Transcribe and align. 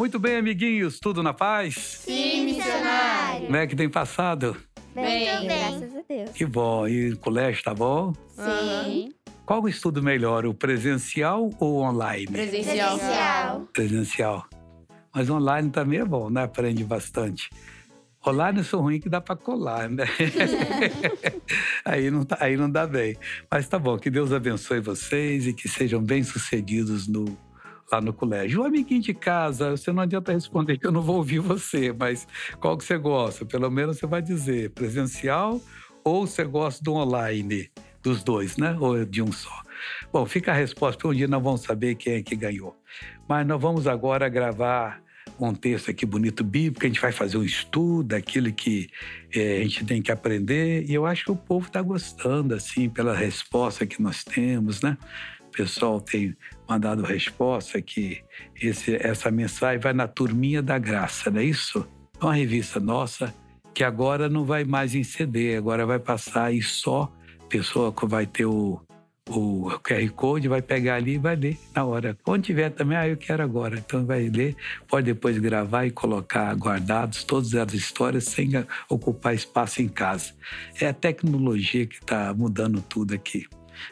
Muito 0.00 0.18
bem, 0.18 0.36
amiguinhos, 0.36 0.98
tudo 0.98 1.22
na 1.22 1.34
paz? 1.34 1.74
Sim, 2.06 2.46
missionário. 2.46 3.44
Como 3.44 3.56
é 3.56 3.66
que 3.66 3.76
tem 3.76 3.86
passado? 3.86 4.56
Bem, 4.94 5.28
Muito 5.28 5.46
bem. 5.46 5.58
graças 5.58 5.94
a 5.94 6.02
Deus. 6.08 6.30
Que 6.30 6.46
bom. 6.46 6.88
E 6.88 7.10
o 7.12 7.18
colégio 7.18 7.62
tá 7.62 7.74
bom? 7.74 8.14
Sim. 8.34 9.12
Qual 9.44 9.62
o 9.62 9.68
estudo 9.68 10.02
melhor, 10.02 10.46
o 10.46 10.54
presencial 10.54 11.50
ou 11.60 11.82
online? 11.82 12.28
Presencial. 12.28 12.96
Presencial. 12.98 13.60
Presencial. 13.74 14.46
Mas 15.14 15.28
online 15.28 15.68
também 15.68 15.98
é 16.00 16.04
bom, 16.06 16.30
né? 16.30 16.44
Aprende 16.44 16.82
bastante. 16.82 17.50
Online 18.26 18.60
eu 18.60 18.64
sou 18.64 18.80
ruim 18.80 19.00
que 19.00 19.08
dá 19.10 19.20
para 19.20 19.36
colar, 19.36 19.90
né? 19.90 20.06
aí, 21.84 22.10
não 22.10 22.24
tá- 22.24 22.38
aí 22.40 22.56
não 22.56 22.70
dá 22.70 22.86
bem. 22.86 23.18
Mas 23.50 23.68
tá 23.68 23.78
bom, 23.78 23.98
que 23.98 24.08
Deus 24.08 24.32
abençoe 24.32 24.80
vocês 24.80 25.46
e 25.46 25.52
que 25.52 25.68
sejam 25.68 26.02
bem-sucedidos 26.02 27.06
no, 27.06 27.36
lá 27.92 28.00
no 28.00 28.12
colégio. 28.12 28.60
O 28.60 28.64
amiguinho 28.64 29.02
de 29.02 29.14
casa, 29.14 29.70
você 29.70 29.92
não 29.92 30.02
adianta 30.02 30.32
responder 30.32 30.78
que 30.78 30.86
eu 30.86 30.92
não 30.92 31.02
vou 31.02 31.16
ouvir 31.16 31.40
você, 31.40 31.92
mas 31.92 32.26
qual 32.60 32.76
que 32.76 32.84
você 32.84 32.96
gosta? 32.96 33.44
Pelo 33.44 33.70
menos 33.70 33.98
você 33.98 34.06
vai 34.06 34.22
dizer 34.22 34.70
presencial 34.70 35.60
ou 36.04 36.26
você 36.26 36.44
gosta 36.44 36.82
do 36.82 36.94
online? 36.94 37.70
Dos 38.02 38.22
dois, 38.22 38.56
né? 38.56 38.76
Ou 38.80 39.04
de 39.04 39.20
um 39.20 39.30
só? 39.30 39.62
Bom, 40.10 40.24
fica 40.24 40.52
a 40.52 40.54
resposta, 40.54 40.96
porque 40.96 41.14
um 41.14 41.16
dia 41.16 41.28
nós 41.28 41.42
vamos 41.42 41.62
saber 41.62 41.96
quem 41.96 42.14
é 42.14 42.22
que 42.22 42.34
ganhou. 42.34 42.74
Mas 43.28 43.46
nós 43.46 43.60
vamos 43.60 43.86
agora 43.86 44.26
gravar 44.28 45.02
um 45.38 45.54
texto 45.54 45.90
aqui 45.90 46.04
bonito 46.04 46.44
bíblico, 46.44 46.84
a 46.84 46.88
gente 46.88 47.00
vai 47.00 47.12
fazer 47.12 47.36
um 47.38 47.44
estudo 47.44 48.08
daquilo 48.08 48.52
que 48.52 48.88
eh, 49.34 49.58
a 49.58 49.62
gente 49.62 49.84
tem 49.84 50.02
que 50.02 50.12
aprender, 50.12 50.84
e 50.88 50.92
eu 50.92 51.06
acho 51.06 51.24
que 51.24 51.30
o 51.30 51.36
povo 51.36 51.66
está 51.66 51.80
gostando, 51.80 52.54
assim, 52.54 52.88
pela 52.88 53.14
resposta 53.14 53.86
que 53.86 54.02
nós 54.02 54.22
temos, 54.22 54.82
né? 54.82 54.98
Pessoal 55.52 56.00
tem 56.00 56.36
mandado 56.68 57.02
resposta 57.02 57.80
que 57.82 58.22
esse, 58.60 58.96
essa 58.96 59.30
mensagem 59.30 59.80
vai 59.80 59.92
na 59.92 60.06
turminha 60.06 60.62
da 60.62 60.78
graça, 60.78 61.30
não 61.30 61.40
é 61.40 61.44
isso? 61.44 61.86
É 62.20 62.24
uma 62.24 62.34
revista 62.34 62.78
nossa 62.78 63.34
que 63.74 63.84
agora 63.84 64.28
não 64.28 64.44
vai 64.44 64.64
mais 64.64 64.94
em 64.94 65.02
CD, 65.02 65.56
agora 65.56 65.86
vai 65.86 65.98
passar 65.98 66.46
aí 66.46 66.62
só 66.62 67.10
pessoa 67.48 67.92
que 67.92 68.06
vai 68.06 68.26
ter 68.26 68.46
o, 68.46 68.80
o 69.28 69.70
QR 69.82 70.08
Code, 70.10 70.48
vai 70.48 70.62
pegar 70.62 70.94
ali 70.94 71.14
e 71.14 71.18
vai 71.18 71.34
ler 71.36 71.58
na 71.74 71.84
hora. 71.84 72.16
Quando 72.22 72.44
tiver 72.44 72.70
também, 72.70 72.96
ah, 72.96 73.08
eu 73.08 73.16
quero 73.16 73.42
agora. 73.42 73.76
Então 73.78 74.06
vai 74.06 74.28
ler, 74.28 74.56
pode 74.88 75.06
depois 75.06 75.36
gravar 75.38 75.84
e 75.84 75.90
colocar 75.90 76.54
guardados 76.54 77.24
todas 77.24 77.54
as 77.54 77.74
histórias 77.74 78.24
sem 78.24 78.50
ocupar 78.88 79.34
espaço 79.34 79.82
em 79.82 79.88
casa. 79.88 80.32
É 80.80 80.88
a 80.88 80.94
tecnologia 80.94 81.86
que 81.86 81.96
está 81.96 82.32
mudando 82.32 82.80
tudo 82.80 83.14
aqui. 83.14 83.46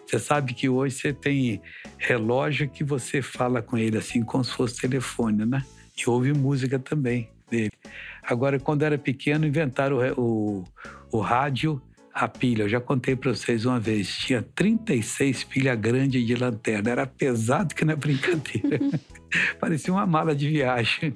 Você 0.06 0.18
sabe 0.18 0.54
que 0.54 0.68
hoje 0.68 0.94
você 0.94 1.12
tem 1.12 1.60
relógio 1.98 2.68
que 2.68 2.84
você 2.84 3.22
fala 3.22 3.62
com 3.62 3.76
ele 3.76 3.98
assim 3.98 4.22
como 4.22 4.44
se 4.44 4.52
fosse 4.52 4.80
telefone, 4.80 5.44
né? 5.44 5.64
E 5.96 6.08
ouve 6.08 6.32
música 6.32 6.78
também 6.78 7.30
dele. 7.50 7.72
Agora, 8.22 8.58
quando 8.58 8.82
era 8.82 8.98
pequeno, 8.98 9.46
inventaram 9.46 9.98
o, 10.16 10.20
o, 10.20 10.64
o 11.12 11.20
rádio 11.20 11.80
a 12.12 12.28
pilha. 12.28 12.64
Eu 12.64 12.68
já 12.68 12.80
contei 12.80 13.14
para 13.14 13.32
vocês 13.32 13.64
uma 13.64 13.78
vez. 13.78 14.08
Tinha 14.08 14.42
36 14.42 15.44
pilhas 15.44 15.78
grandes 15.78 16.26
de 16.26 16.34
lanterna. 16.34 16.90
Era 16.90 17.06
pesado 17.06 17.74
que 17.74 17.84
não 17.84 17.92
é 17.92 17.96
brincadeira. 17.96 18.78
Parecia 19.60 19.92
uma 19.92 20.06
mala 20.06 20.34
de 20.34 20.48
viagem. 20.48 21.14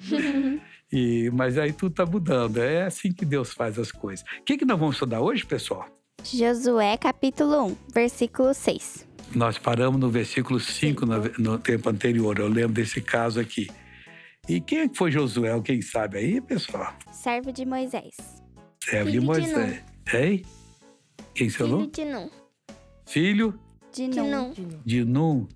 E, 0.92 1.30
mas 1.32 1.58
aí 1.58 1.72
tudo 1.72 1.92
está 1.92 2.06
mudando. 2.06 2.58
É 2.58 2.84
assim 2.84 3.12
que 3.12 3.24
Deus 3.24 3.52
faz 3.52 3.78
as 3.78 3.90
coisas. 3.90 4.24
O 4.40 4.44
que, 4.44 4.56
que 4.56 4.64
nós 4.64 4.78
vamos 4.78 4.94
estudar 4.94 5.20
hoje, 5.20 5.44
pessoal? 5.44 5.88
Josué 6.24 6.96
capítulo 6.96 7.66
1, 7.66 7.76
versículo 7.92 8.54
6. 8.54 9.06
Nós 9.34 9.58
paramos 9.58 10.00
no 10.00 10.08
versículo 10.08 10.60
5 10.60 11.04
no, 11.06 11.16
no 11.38 11.58
tempo 11.58 11.88
anterior. 11.88 12.38
Eu 12.38 12.48
lembro 12.48 12.74
desse 12.74 13.00
caso 13.00 13.40
aqui. 13.40 13.68
E 14.48 14.60
quem 14.60 14.80
é 14.80 14.88
que 14.88 14.96
foi 14.96 15.10
Josué? 15.10 15.58
Quem 15.62 15.80
sabe 15.80 16.18
aí, 16.18 16.40
pessoal? 16.40 16.94
Servo 17.10 17.52
de 17.52 17.64
Moisés. 17.64 18.16
Servo 18.82 19.10
de 19.10 19.18
Filho 19.18 19.20
de 19.20 19.26
Moisés. 19.26 19.84
Hein? 20.12 20.42
Quem 21.34 21.48
seu 21.48 21.66
nome? 21.66 21.86
de 21.88 22.04
Nun. 22.04 22.30
Filho 23.06 23.58
De 23.92 24.08
De 24.08 24.20
Nun. 24.20 24.52
Nun. 24.56 24.80
de 24.84 25.04
Num. 25.04 25.48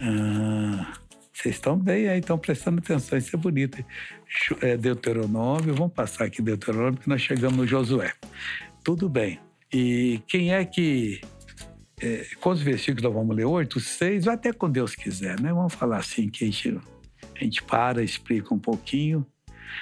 Ah, 0.00 0.92
vocês 1.32 1.54
estão 1.54 1.76
bem 1.76 2.08
aí, 2.08 2.20
estão 2.20 2.38
prestando 2.38 2.78
atenção, 2.78 3.18
isso 3.18 3.34
é 3.34 3.38
bonito. 3.38 3.84
É, 4.60 4.76
Deuteronômio, 4.76 5.74
vamos 5.74 5.92
passar 5.92 6.24
aqui 6.24 6.42
Deuteronômio, 6.42 7.00
que 7.00 7.08
nós 7.08 7.20
chegamos 7.22 7.56
no 7.56 7.66
Josué. 7.66 8.12
Tudo 8.84 9.08
bem. 9.08 9.40
E 9.72 10.20
quem 10.26 10.52
é 10.52 10.64
que. 10.64 11.20
É, 12.00 12.26
quantos 12.40 12.62
versículos 12.62 13.02
nós 13.02 13.14
vamos 13.14 13.34
ler? 13.34 13.46
Oito, 13.46 13.80
seis, 13.80 14.26
ou 14.26 14.32
até 14.32 14.52
com 14.52 14.70
Deus 14.70 14.94
quiser, 14.94 15.40
né? 15.40 15.52
Vamos 15.52 15.74
falar 15.74 15.98
assim, 15.98 16.28
que 16.28 16.44
a 16.44 16.46
gente, 16.46 16.80
a 17.34 17.44
gente 17.44 17.62
para, 17.62 18.02
explica 18.02 18.52
um 18.54 18.58
pouquinho. 18.58 19.26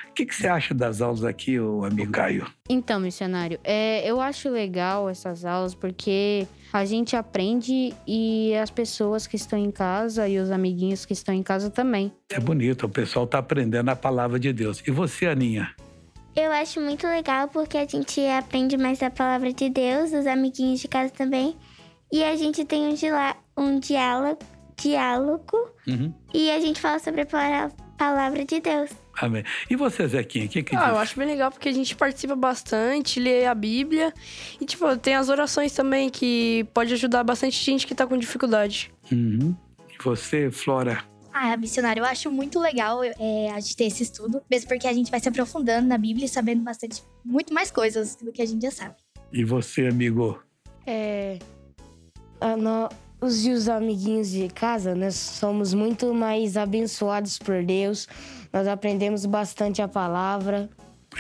O 0.09 0.13
que, 0.15 0.25
que 0.25 0.35
você 0.35 0.47
acha 0.47 0.73
das 0.73 1.01
aulas 1.01 1.25
aqui, 1.25 1.59
ô 1.59 1.85
amigo 1.85 2.13
Caio? 2.13 2.47
Então, 2.69 3.01
missionário, 3.01 3.59
é, 3.65 4.09
eu 4.09 4.21
acho 4.21 4.49
legal 4.49 5.09
essas 5.09 5.45
aulas 5.45 5.75
porque 5.75 6.47
a 6.73 6.85
gente 6.85 7.17
aprende 7.17 7.93
e 8.07 8.55
as 8.55 8.71
pessoas 8.71 9.27
que 9.27 9.37
estão 9.37 9.59
em 9.59 9.71
casa 9.71 10.29
e 10.29 10.39
os 10.39 10.51
amiguinhos 10.51 11.05
que 11.05 11.13
estão 11.13 11.35
em 11.35 11.43
casa 11.43 11.71
também. 11.71 12.13
É 12.31 12.41
bonito, 12.41 12.87
o 12.87 12.89
pessoal 12.89 13.25
está 13.25 13.39
aprendendo 13.39 13.89
a 13.89 13.97
palavra 13.97 14.39
de 14.39 14.53
Deus. 14.53 14.83
E 14.87 14.91
você, 14.91 15.27
Aninha? 15.27 15.75
Eu 16.37 16.51
acho 16.53 16.81
muito 16.81 17.07
legal 17.07 17.49
porque 17.49 17.79
a 17.79 17.87
gente 17.87 18.21
aprende 18.27 18.77
mais 18.77 19.03
a 19.03 19.11
palavra 19.11 19.53
de 19.53 19.69
Deus, 19.71 20.13
os 20.13 20.27
amiguinhos 20.27 20.81
de 20.81 20.89
casa 20.89 21.13
também. 21.13 21.57
E 22.13 22.25
a 22.25 22.35
gente 22.37 22.65
tem 22.65 22.89
um, 22.89 22.95
um 23.63 23.79
diálogo, 23.79 24.39
diálogo 24.77 25.57
Uhum. 25.87 26.13
e 26.33 26.51
a 26.51 26.59
gente 26.61 26.81
fala 26.81 26.99
sobre 26.99 27.21
a 27.23 27.27
pala- 27.27 27.71
palavra 27.97 28.45
de 28.45 28.61
Deus. 28.61 28.91
Amém. 29.21 29.45
E 29.71 29.77
você, 29.77 30.09
Zequinha, 30.09 30.47
o 30.47 30.49
que, 30.49 30.63
que 30.65 30.75
Ah, 30.75 30.81
diz? 30.81 30.89
eu 30.89 30.99
acho 30.99 31.17
bem 31.17 31.29
legal 31.29 31.51
porque 31.53 31.69
a 31.69 31.73
gente 31.73 31.95
participa 31.95 32.35
bastante, 32.35 33.21
lê 33.21 33.47
a 33.47 33.55
Bíblia 33.55 34.13
e, 34.61 34.65
tipo, 34.65 34.97
tem 34.97 35.15
as 35.15 35.29
orações 35.29 35.73
também 35.73 36.11
que 36.11 36.67
pode 36.75 36.93
ajudar 36.95 37.23
bastante 37.23 37.63
gente 37.63 37.87
que 37.87 37.95
tá 37.95 38.07
com 38.09 38.17
dificuldade. 38.19 38.93
Uhum. 39.13 39.55
E 39.89 40.03
você, 40.03 40.51
Flora? 40.51 41.05
Ah, 41.37 41.57
missionário, 41.57 42.01
eu 42.01 42.05
acho 42.07 42.31
muito 42.31 42.61
legal 42.61 43.03
é, 43.03 43.51
a 43.51 43.59
gente 43.59 43.77
ter 43.77 43.87
esse 43.87 44.05
estudo, 44.05 44.41
mesmo 44.49 44.69
porque 44.69 44.87
a 44.87 44.93
gente 44.93 45.11
vai 45.11 45.19
se 45.19 45.29
aprofundando 45.29 45.89
na 45.89 45.99
Bíblia 45.99 46.27
e 46.27 46.29
sabendo 46.29 46.63
bastante, 46.63 47.03
muito 47.25 47.53
mais 47.53 47.73
coisas 47.73 48.15
do 48.15 48.31
que 48.31 48.41
a 48.41 48.47
gente 48.47 48.63
já 48.63 48.71
sabe. 48.71 48.95
E 49.33 49.43
você, 49.45 49.89
amigo? 49.89 50.41
É. 50.87 51.41
a 52.41 52.57
nó- 52.57 52.89
os 53.21 53.45
e 53.45 53.51
os 53.51 53.69
amiguinhos 53.69 54.31
de 54.31 54.47
casa, 54.49 54.95
nós 54.95 55.15
somos 55.17 55.75
muito 55.75 56.15
mais 56.15 56.57
abençoados 56.57 57.37
por 57.39 57.65
Deus. 57.65 58.07
Nós 58.53 58.69
aprendemos 58.69 59.25
bastante 59.27 59.83
a 59.83 59.89
palavra. 59.89 60.71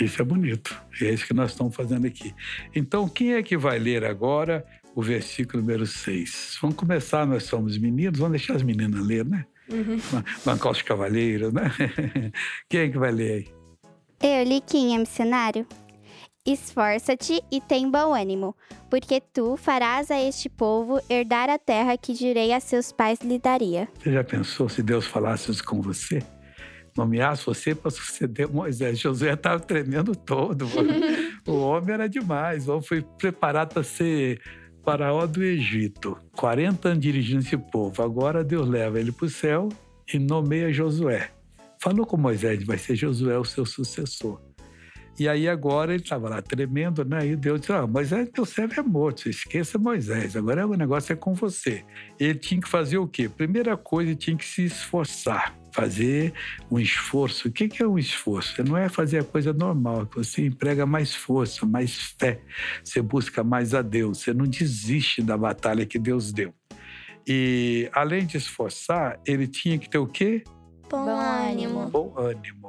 Isso 0.00 0.20
é 0.22 0.24
bonito. 0.24 0.80
É 1.00 1.10
isso 1.12 1.26
que 1.26 1.32
nós 1.34 1.50
estamos 1.52 1.74
fazendo 1.74 2.06
aqui. 2.06 2.32
Então, 2.74 3.08
quem 3.08 3.32
é 3.34 3.42
que 3.42 3.56
vai 3.56 3.78
ler 3.80 4.04
agora 4.04 4.64
o 4.94 5.02
versículo 5.02 5.60
número 5.62 5.86
6? 5.86 6.58
Vamos 6.60 6.76
começar, 6.76 7.26
nós 7.26 7.44
somos 7.44 7.76
meninos, 7.78 8.18
vamos 8.18 8.32
deixar 8.38 8.54
as 8.54 8.62
meninas 8.62 9.04
ler, 9.04 9.24
né? 9.24 9.44
Bancar 10.44 10.72
os 10.72 10.82
cavaleiros, 10.82 11.52
né? 11.52 11.70
Quem 12.68 12.80
é 12.80 12.88
que 12.88 12.98
vai 12.98 13.12
ler 13.12 13.32
aí? 13.32 13.54
Eu, 14.22 14.44
Liquinha, 14.44 14.98
missionário. 14.98 15.66
Esforça-te 16.46 17.42
e 17.50 17.58
tem 17.58 17.90
bom 17.90 18.14
ânimo, 18.14 18.54
porque 18.90 19.18
tu 19.18 19.56
farás 19.56 20.10
a 20.10 20.20
este 20.20 20.50
povo 20.50 21.00
herdar 21.08 21.48
a 21.48 21.58
terra 21.58 21.96
que 21.96 22.14
jurei 22.14 22.52
a 22.52 22.60
seus 22.60 22.92
pais 22.92 23.18
lhe 23.22 23.38
daria. 23.38 23.88
Você 23.98 24.12
já 24.12 24.22
pensou 24.22 24.68
se 24.68 24.82
Deus 24.82 25.06
falasse 25.06 25.50
isso 25.50 25.64
com 25.64 25.80
você? 25.80 26.22
Nomeasse 26.96 27.46
você 27.46 27.74
para 27.74 27.90
suceder 27.90 28.46
Moisés. 28.46 28.98
Josué 29.00 29.32
estava 29.32 29.58
tremendo 29.58 30.14
todo. 30.14 30.66
o 31.48 31.52
homem 31.60 31.94
era 31.94 32.08
demais. 32.08 32.68
O 32.68 32.72
homem 32.72 32.84
foi 32.86 33.02
preparado 33.02 33.72
para 33.72 33.82
ser 33.82 34.38
faraó 34.84 35.26
do 35.26 35.42
Egito. 35.42 36.16
40 36.36 36.88
anos 36.88 37.00
dirigindo 37.00 37.40
esse 37.40 37.56
povo. 37.56 38.02
Agora 38.02 38.44
Deus 38.44 38.68
leva 38.68 39.00
ele 39.00 39.10
para 39.10 39.26
o 39.26 39.30
céu 39.30 39.68
e 40.12 40.18
nomeia 40.18 40.72
Josué. 40.72 41.30
Falou 41.80 42.06
com 42.06 42.16
Moisés, 42.16 42.62
vai 42.64 42.78
ser 42.78 42.94
Josué 42.94 43.38
o 43.38 43.44
seu 43.44 43.64
sucessor. 43.64 44.40
E 45.18 45.28
aí 45.28 45.48
agora 45.48 45.94
ele 45.94 46.02
estava 46.02 46.28
lá 46.28 46.42
tremendo, 46.42 47.04
né? 47.04 47.26
E 47.26 47.36
Deus 47.36 47.60
disse, 47.60 47.72
ah, 47.72 47.86
Moisés, 47.86 48.28
teu 48.30 48.44
servo 48.44 48.80
é 48.80 48.82
morto, 48.82 49.28
esqueça 49.28 49.78
Moisés, 49.78 50.36
agora 50.36 50.66
o 50.66 50.74
negócio 50.74 51.12
é 51.12 51.16
com 51.16 51.34
você. 51.34 51.84
Ele 52.18 52.34
tinha 52.34 52.60
que 52.60 52.68
fazer 52.68 52.98
o 52.98 53.06
quê? 53.06 53.28
Primeira 53.28 53.76
coisa, 53.76 54.10
ele 54.10 54.18
tinha 54.18 54.36
que 54.36 54.44
se 54.44 54.64
esforçar, 54.64 55.56
fazer 55.74 56.32
um 56.70 56.78
esforço. 56.78 57.48
O 57.48 57.50
que 57.50 57.82
é 57.82 57.86
um 57.86 57.98
esforço? 57.98 58.62
Não 58.62 58.76
é 58.76 58.88
fazer 58.88 59.18
a 59.18 59.24
coisa 59.24 59.52
normal, 59.52 60.08
você 60.14 60.46
emprega 60.46 60.86
mais 60.86 61.12
força, 61.14 61.66
mais 61.66 62.14
fé, 62.16 62.40
você 62.82 63.02
busca 63.02 63.42
mais 63.42 63.74
a 63.74 63.82
Deus, 63.82 64.18
você 64.18 64.32
não 64.32 64.46
desiste 64.46 65.20
da 65.20 65.36
batalha 65.36 65.84
que 65.84 65.98
Deus 65.98 66.32
deu. 66.32 66.54
E 67.26 67.90
além 67.92 68.24
de 68.24 68.36
esforçar, 68.36 69.18
ele 69.26 69.48
tinha 69.48 69.76
que 69.76 69.90
ter 69.90 69.98
o 69.98 70.06
quê? 70.06 70.44
Bom, 70.88 71.08
ânimo. 71.08 71.88
bom 71.90 72.14
ânimo. 72.16 72.68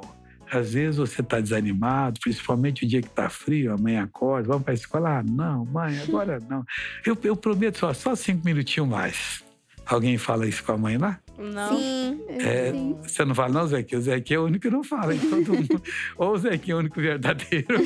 Às 0.50 0.72
vezes 0.72 0.96
você 0.96 1.20
está 1.20 1.40
desanimado, 1.40 2.18
principalmente 2.20 2.84
o 2.84 2.88
dia 2.88 3.02
que 3.02 3.08
está 3.08 3.28
frio, 3.28 3.72
a 3.72 3.76
mãe 3.76 3.98
acorda, 3.98 4.48
vamos 4.48 4.64
para 4.64 4.72
a 4.72 4.74
escola. 4.74 5.18
Ah, 5.18 5.22
não, 5.22 5.64
mãe, 5.64 6.00
agora 6.00 6.40
não. 6.48 6.64
Eu, 7.04 7.16
eu 7.22 7.36
prometo 7.36 7.78
só, 7.78 7.92
só 7.92 8.16
cinco 8.16 8.44
minutinhos 8.44 8.88
mais. 8.88 9.45
Alguém 9.86 10.18
fala 10.18 10.46
isso 10.46 10.64
com 10.64 10.72
a 10.72 10.76
mãe 10.78 10.98
lá? 10.98 11.18
Não. 11.38 11.76
Sim. 11.78 12.20
É, 12.28 12.72
sim. 12.72 12.98
Você 13.02 13.24
não 13.24 13.34
fala, 13.34 13.52
não, 13.52 13.68
Zequinha? 13.68 13.98
O 13.98 14.02
Zequinha 14.02 14.36
é 14.38 14.40
o 14.40 14.44
único 14.46 14.62
que 14.62 14.70
não 14.70 14.82
fala. 14.82 15.14
hein? 15.14 15.20
Todo 15.20 15.54
mundo. 15.54 15.82
ou 16.18 16.32
o 16.32 16.38
Zequinha 16.38 16.74
é 16.74 16.76
o 16.76 16.80
único 16.80 17.00
verdadeiro, 17.00 17.76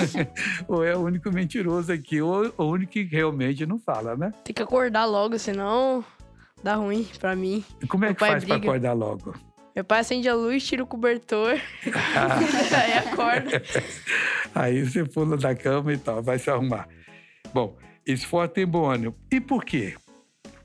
ou 0.66 0.84
é 0.84 0.96
o 0.96 1.00
único 1.00 1.30
mentiroso 1.30 1.92
aqui, 1.92 2.22
ou 2.22 2.52
o 2.56 2.64
único 2.64 2.92
que 2.92 3.02
realmente 3.02 3.66
não 3.66 3.78
fala, 3.78 4.16
né? 4.16 4.32
Tem 4.44 4.54
que 4.54 4.62
acordar 4.62 5.04
logo, 5.04 5.38
senão 5.38 6.04
dá 6.62 6.76
ruim 6.76 7.06
pra 7.18 7.36
mim. 7.36 7.64
E 7.82 7.86
como 7.86 8.04
é 8.04 8.08
Meu 8.08 8.14
que 8.14 8.20
faz 8.20 8.44
briga. 8.44 8.56
acordar 8.58 8.92
logo? 8.94 9.34
Meu 9.74 9.84
pai 9.84 10.00
acende 10.00 10.28
a 10.28 10.34
luz, 10.34 10.66
tira 10.66 10.82
o 10.82 10.86
cobertor, 10.86 11.52
aí 11.84 12.92
acorda. 12.98 13.62
Aí 14.54 14.82
você 14.84 15.04
pula 15.04 15.36
da 15.36 15.54
cama 15.54 15.92
e 15.92 15.98
tal, 15.98 16.22
vai 16.22 16.38
se 16.38 16.50
arrumar. 16.50 16.88
Bom, 17.52 17.76
esforço 18.06 18.54
tem 18.54 18.66
bom 18.66 18.90
ânimo. 18.90 19.14
E 19.30 19.40
por 19.40 19.64
quê? 19.64 19.94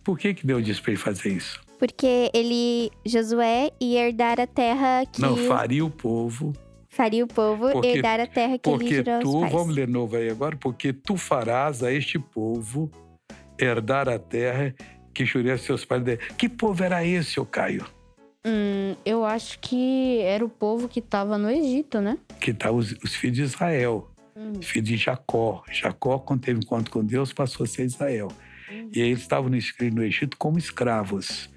Por 0.03 0.17
que, 0.19 0.33
que 0.33 0.45
Deus 0.45 0.63
disse 0.63 0.81
para 0.81 0.91
ele 0.91 1.00
fazer 1.01 1.29
isso? 1.33 1.61
Porque 1.79 2.29
ele, 2.33 2.91
Josué, 3.05 3.71
ia 3.79 4.07
herdar 4.07 4.39
a 4.39 4.47
terra 4.47 5.05
que 5.11 5.21
Não 5.21 5.35
faria 5.35 5.83
o 5.85 5.89
povo, 5.89 6.53
faria 6.89 7.23
o 7.23 7.27
povo 7.27 7.71
Porque- 7.71 7.88
herdar 7.88 8.19
a 8.19 8.27
terra 8.27 8.57
que 8.57 8.69
porque 8.69 9.03
aos 9.09 9.23
tu, 9.23 9.39
pais. 9.41 9.51
vamos 9.51 9.75
ler 9.75 9.88
novo 9.88 10.15
aí 10.15 10.29
agora, 10.29 10.55
porque 10.55 10.94
tu 10.94 11.17
farás 11.17 11.83
a 11.83 11.91
este 11.91 12.17
povo 12.19 12.89
herdar 13.59 14.07
a 14.09 14.17
terra 14.19 14.73
que 15.13 15.25
jurei 15.25 15.51
a 15.51 15.57
seus 15.57 15.83
pais. 15.85 16.03
Que 16.38 16.47
povo 16.50 16.83
era 16.83 17.05
esse, 17.05 17.39
ô 17.39 17.45
Caio? 17.45 17.85
Hum, 18.45 18.95
eu 19.05 19.23
acho 19.23 19.59
que 19.59 20.19
era 20.21 20.44
o 20.44 20.50
povo 20.50 20.88
que 20.89 21.01
tava 21.01 21.38
no 21.38 21.50
Egito, 21.50 22.01
né? 22.01 22.17
Que 22.41 22.53
tá 22.53 22.71
os, 22.71 22.91
os 23.03 23.15
filhos 23.15 23.38
de 23.38 23.44
Israel, 23.44 24.09
Hum. 24.35 24.53
os 24.59 24.65
filhos 24.65 24.89
de 24.89 24.97
Jacó. 24.97 25.63
Jacó, 25.71 26.17
quando 26.19 26.41
teve 26.41 26.59
encontro 26.59 26.91
com 26.91 27.03
Deus, 27.05 27.31
passou 27.31 27.63
a 27.65 27.67
ser 27.67 27.85
Israel. 27.85 28.29
E 28.69 29.00
eles 29.00 29.19
estavam 29.19 29.50
no, 29.50 29.57
no 29.92 30.04
Egito 30.04 30.38
como 30.38 30.57
escravos. 30.57 31.50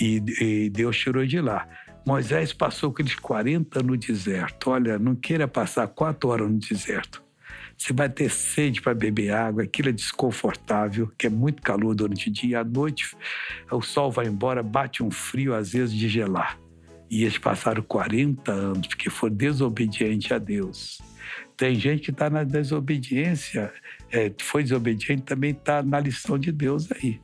E, 0.00 0.22
e 0.40 0.70
Deus 0.70 0.96
tirou 0.96 1.26
de 1.26 1.40
lá. 1.40 1.68
Moisés 2.06 2.52
passou 2.52 2.90
aqueles 2.90 3.14
40 3.14 3.82
no 3.82 3.96
deserto. 3.96 4.70
Olha, 4.70 4.98
não 4.98 5.14
queira 5.14 5.46
passar 5.46 5.86
quatro 5.88 6.30
horas 6.30 6.50
no 6.50 6.58
deserto. 6.58 7.22
Você 7.76 7.92
vai 7.92 8.08
ter 8.08 8.28
sede 8.28 8.80
para 8.80 8.92
beber 8.92 9.30
água, 9.30 9.62
aquilo 9.62 9.88
é 9.88 9.92
desconfortável, 9.92 11.12
que 11.16 11.28
é 11.28 11.30
muito 11.30 11.62
calor 11.62 11.94
durante 11.94 12.28
o 12.28 12.32
dia. 12.32 12.60
À 12.60 12.64
noite, 12.64 13.16
o 13.70 13.80
sol 13.80 14.10
vai 14.10 14.26
embora, 14.26 14.64
bate 14.64 15.00
um 15.00 15.12
frio, 15.12 15.54
às 15.54 15.72
vezes, 15.72 15.94
de 15.94 16.08
gelar. 16.08 16.58
E 17.08 17.22
eles 17.22 17.38
passaram 17.38 17.82
40 17.82 18.50
anos, 18.50 18.88
porque 18.88 19.08
foram 19.08 19.36
desobedientes 19.36 20.32
a 20.32 20.38
Deus. 20.38 21.00
Tem 21.56 21.74
gente 21.76 22.02
que 22.02 22.10
está 22.10 22.28
na 22.28 22.42
desobediência, 22.42 23.72
é, 24.10 24.32
foi 24.40 24.62
desobediente, 24.62 25.22
também 25.22 25.50
está 25.50 25.82
na 25.82 26.00
lição 26.00 26.38
de 26.38 26.52
Deus 26.52 26.90
aí. 26.92 27.20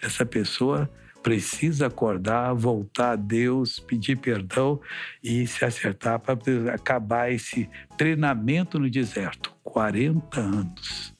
Essa 0.00 0.26
pessoa 0.26 0.90
precisa 1.22 1.88
acordar, 1.88 2.54
voltar 2.54 3.12
a 3.12 3.16
Deus, 3.16 3.80
pedir 3.80 4.16
perdão 4.16 4.80
e 5.22 5.46
se 5.46 5.64
acertar 5.64 6.20
para 6.20 6.38
acabar 6.72 7.32
esse 7.32 7.68
treinamento 7.96 8.78
no 8.78 8.88
deserto. 8.88 9.52
40 9.64 10.40
anos. 10.40 11.14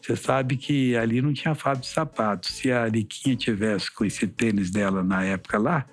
Você 0.00 0.16
sabe 0.16 0.56
que 0.56 0.96
ali 0.96 1.20
não 1.20 1.32
tinha 1.32 1.54
fábrica 1.54 1.86
de 1.86 1.92
sapatos. 1.92 2.56
Se 2.56 2.70
a 2.70 2.86
Liquinha 2.86 3.36
tivesse 3.36 3.90
com 3.90 4.04
esse 4.04 4.26
tênis 4.26 4.70
dela 4.70 5.02
na 5.02 5.24
época 5.24 5.58
lá, 5.58 5.86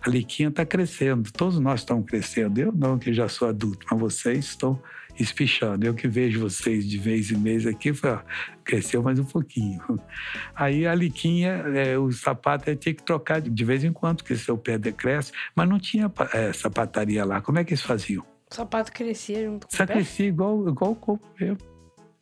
a 0.00 0.08
Liquinha 0.08 0.48
está 0.48 0.64
crescendo. 0.64 1.30
Todos 1.32 1.58
nós 1.58 1.80
estamos 1.80 2.06
crescendo. 2.06 2.58
Eu 2.58 2.72
não, 2.72 2.98
que 2.98 3.12
já 3.12 3.28
sou 3.28 3.48
adulto, 3.48 3.86
mas 3.90 4.00
vocês 4.00 4.46
estão 4.46 4.80
espichando. 5.18 5.84
Eu 5.84 5.94
que 5.94 6.06
vejo 6.06 6.40
vocês 6.40 6.88
de 6.88 6.98
vez 6.98 7.30
em 7.30 7.36
mês 7.36 7.66
aqui, 7.66 7.92
foi, 7.92 8.10
ó, 8.10 8.20
cresceu 8.64 9.02
mais 9.02 9.18
um 9.18 9.24
pouquinho. 9.24 9.80
Aí 10.54 10.86
a 10.86 10.94
Liquinha, 10.94 11.50
é, 11.74 11.98
o 11.98 12.10
sapato 12.12 12.74
tinha 12.76 12.94
que 12.94 13.02
trocar 13.02 13.40
de 13.40 13.64
vez 13.64 13.84
em 13.84 13.92
quando, 13.92 14.18
porque 14.18 14.36
seu 14.36 14.56
pé 14.56 14.78
decresce, 14.78 15.32
mas 15.54 15.68
não 15.68 15.78
tinha 15.78 16.10
é, 16.32 16.52
sapataria 16.52 17.24
lá. 17.24 17.40
Como 17.40 17.58
é 17.58 17.64
que 17.64 17.72
eles 17.72 17.82
faziam? 17.82 18.24
O 18.50 18.54
sapato 18.54 18.92
crescia 18.92 19.44
junto 19.44 19.66
com 19.66 19.76
Só 19.76 19.84
o 19.84 19.86
pé. 19.86 19.92
crescia 19.94 20.26
igual, 20.26 20.68
igual 20.68 20.92
o 20.92 20.96
corpo 20.96 21.26
mesmo. 21.38 21.58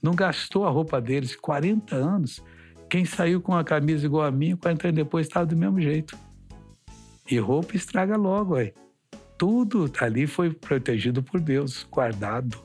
Não 0.03 0.15
gastou 0.15 0.67
a 0.67 0.71
roupa 0.71 1.01
deles 1.01 1.37
40 1.37 1.95
anos. 1.95 2.43
Quem 2.89 3.05
saiu 3.05 3.41
com 3.41 3.53
uma 3.53 3.65
camisa 3.65 4.07
igual 4.07 4.25
a 4.25 4.31
minha, 4.31 4.57
40 4.57 4.89
anos 4.89 4.97
depois 4.97 5.27
estava 5.27 5.47
do 5.47 5.57
mesmo 5.57 5.81
jeito. 5.81 6.17
E 7.29 7.39
roupa 7.39 7.77
estraga 7.77 8.17
logo, 8.17 8.55
aí. 8.55 8.73
Tudo 9.37 9.91
ali 10.01 10.27
foi 10.27 10.51
protegido 10.51 11.23
por 11.23 11.41
Deus, 11.41 11.87
guardado. 11.91 12.65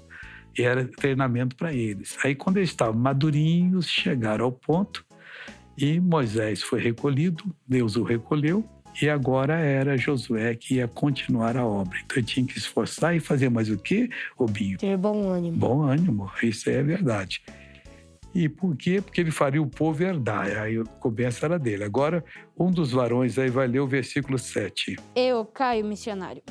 E 0.58 0.64
era 0.64 0.86
treinamento 0.86 1.56
para 1.56 1.74
eles. 1.74 2.18
Aí, 2.24 2.36
quando 2.36 2.58
eles 2.58 2.70
estavam 2.70 3.00
madurinhos, 3.00 3.90
chegaram 3.90 4.46
ao 4.46 4.52
ponto 4.52 5.06
e 5.78 6.00
Moisés 6.00 6.62
foi 6.62 6.82
recolhido, 6.82 7.44
Deus 7.68 7.96
o 7.96 8.04
recolheu, 8.04 8.64
e 9.02 9.10
agora 9.10 9.58
era 9.58 9.98
Josué 9.98 10.54
que 10.54 10.76
ia 10.76 10.88
continuar 10.88 11.56
a 11.56 11.66
obra. 11.66 11.98
Então, 12.04 12.18
ele 12.18 12.26
tinha 12.26 12.46
que 12.46 12.58
esforçar 12.58 13.16
e 13.16 13.20
fazer 13.20 13.50
mais 13.50 13.70
o 13.70 13.78
quê, 13.78 14.10
Obinho? 14.38 14.78
Ter 14.78 14.98
bom 14.98 15.30
ânimo. 15.30 15.58
Bom 15.58 15.82
ânimo, 15.84 16.30
isso 16.44 16.70
é 16.70 16.84
verdade. 16.84 17.42
E 18.34 18.48
por 18.48 18.76
quê? 18.76 19.02
Porque 19.02 19.20
ele 19.20 19.32
faria 19.32 19.62
o 19.62 19.68
povo 19.68 20.04
herdar. 20.04 20.58
Aí 20.58 20.82
começa 21.00 21.46
era 21.46 21.60
dele. 21.60 21.84
Agora, 21.84 22.24
um 22.58 22.72
dos 22.72 22.92
varões 22.92 23.38
aí 23.38 23.50
vai 23.50 23.68
ler 23.68 23.80
o 23.80 23.88
versículo 23.88 24.38
7. 24.38 24.98
Eu, 25.16 25.46
Caio, 25.46 25.86
missionário. 25.86 26.42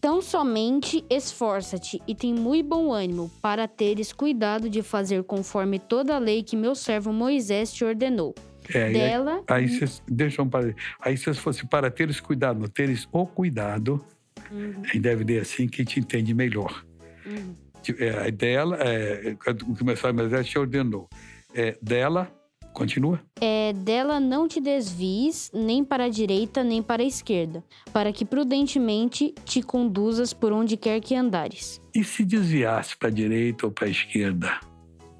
Tão 0.00 0.22
somente 0.22 1.04
esforça-te 1.10 2.00
e 2.08 2.14
tem 2.14 2.32
muito 2.32 2.66
bom 2.66 2.92
ânimo 2.92 3.30
para 3.42 3.68
teres 3.68 4.12
cuidado 4.12 4.70
de 4.70 4.82
fazer 4.82 5.22
conforme 5.24 5.78
toda 5.78 6.16
a 6.16 6.18
lei 6.18 6.42
que 6.42 6.56
meu 6.56 6.74
servo 6.74 7.12
Moisés 7.12 7.72
te 7.72 7.84
ordenou. 7.84 8.34
É, 8.72 8.78
e 8.78 8.82
aí, 8.82 8.92
Dela, 8.92 9.42
aí 9.46 9.68
vocês, 9.68 10.02
deixa 10.08 10.40
eu 10.40 10.46
parar. 10.46 10.74
Aí 11.00 11.16
se 11.16 11.34
fosse 11.34 11.66
para 11.66 11.90
teres 11.90 12.18
cuidado, 12.18 12.66
teres 12.68 13.06
o 13.12 13.26
cuidado, 13.26 14.02
Uhum, 14.50 14.82
aí 14.92 14.98
deve 14.98 15.22
ler 15.24 15.42
assim 15.42 15.68
que 15.68 15.84
te 15.84 16.00
entende 16.00 16.34
melhor. 16.34 16.84
uhum. 17.24 17.54
É, 17.98 18.26
a 18.26 18.30
dela, 18.30 18.76
é, 18.76 19.32
o 19.32 19.74
que 19.74 19.82
o 19.82 19.86
meu 19.86 19.96
Moisés 20.14 20.46
te 20.46 20.58
ordenou. 20.58 21.08
É, 21.54 21.78
dela, 21.80 22.30
continua. 22.72 23.20
É, 23.40 23.72
dela 23.72 24.20
não 24.20 24.48
te 24.48 24.60
desvies 24.60 25.50
nem 25.52 25.84
para 25.84 26.04
a 26.04 26.08
direita 26.08 26.62
nem 26.62 26.82
para 26.82 27.02
a 27.02 27.06
esquerda, 27.06 27.64
para 27.92 28.12
que 28.12 28.24
prudentemente 28.24 29.34
te 29.44 29.62
conduzas 29.62 30.32
por 30.32 30.52
onde 30.52 30.76
quer 30.76 31.00
que 31.00 31.14
andares. 31.14 31.80
E 31.94 32.04
se 32.04 32.24
desviasse 32.24 32.96
para 32.96 33.08
a 33.08 33.12
direita 33.12 33.66
ou 33.66 33.72
para 33.72 33.86
a 33.86 33.90
esquerda 33.90 34.60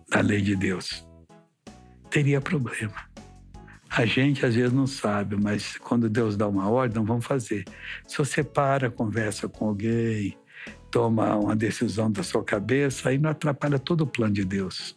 da 0.09 0.21
lei 0.21 0.41
de 0.41 0.57
Deus? 0.57 1.07
Teria 2.11 2.41
problema. 2.41 3.11
A 3.89 4.07
gente 4.07 4.47
às 4.47 4.55
vezes 4.55 4.73
não 4.73 4.87
sabe, 4.87 5.37
mas 5.37 5.77
quando 5.79 6.09
Deus 6.09 6.37
dá 6.37 6.47
uma 6.47 6.69
ordem, 6.71 7.05
vamos 7.05 7.27
fazer. 7.27 7.65
Se 8.07 8.19
você 8.19 8.45
para, 8.45 8.89
conversa 8.89 9.49
com 9.49 9.67
alguém, 9.67 10.37
toma 10.91 11.37
uma 11.37 11.57
decisão 11.57 12.11
da 12.11 12.23
sua 12.23 12.45
cabeça, 12.45 13.09
aí 13.09 13.19
não 13.19 13.31
atrapalha 13.31 13.79
todo 13.79 14.03
o 14.03 14.07
plano 14.07 14.35
de 14.35 14.45
Deus. 14.45 14.97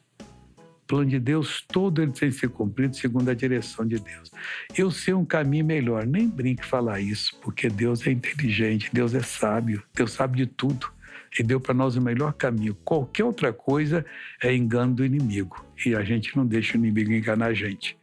Plano 0.87 1.09
de 1.09 1.19
Deus 1.19 1.63
todo 1.67 2.01
ele 2.01 2.11
tem 2.11 2.29
que 2.29 2.35
ser 2.35 2.49
cumprido 2.49 2.95
segundo 2.95 3.29
a 3.29 3.33
direção 3.33 3.85
de 3.85 3.99
Deus. 3.99 4.31
Eu 4.75 4.91
sei 4.91 5.13
um 5.13 5.25
caminho 5.25 5.65
melhor, 5.65 6.05
nem 6.05 6.27
brinque 6.27 6.65
falar 6.65 6.99
isso, 6.99 7.39
porque 7.41 7.69
Deus 7.69 8.05
é 8.05 8.11
inteligente, 8.11 8.89
Deus 8.91 9.13
é 9.13 9.21
sábio, 9.21 9.83
Deus 9.93 10.11
sabe 10.11 10.37
de 10.37 10.45
tudo 10.45 10.91
e 11.37 11.43
deu 11.43 11.59
para 11.59 11.73
nós 11.73 11.95
o 11.95 12.01
melhor 12.01 12.33
caminho. 12.33 12.75
Qualquer 12.83 13.23
outra 13.23 13.51
coisa 13.51 14.05
é 14.41 14.53
engano 14.53 14.93
do 14.93 15.05
inimigo 15.05 15.65
e 15.85 15.95
a 15.95 16.03
gente 16.03 16.35
não 16.35 16.45
deixa 16.45 16.73
o 16.73 16.77
inimigo 16.77 17.11
enganar 17.11 17.47
a 17.47 17.53
gente. 17.53 17.97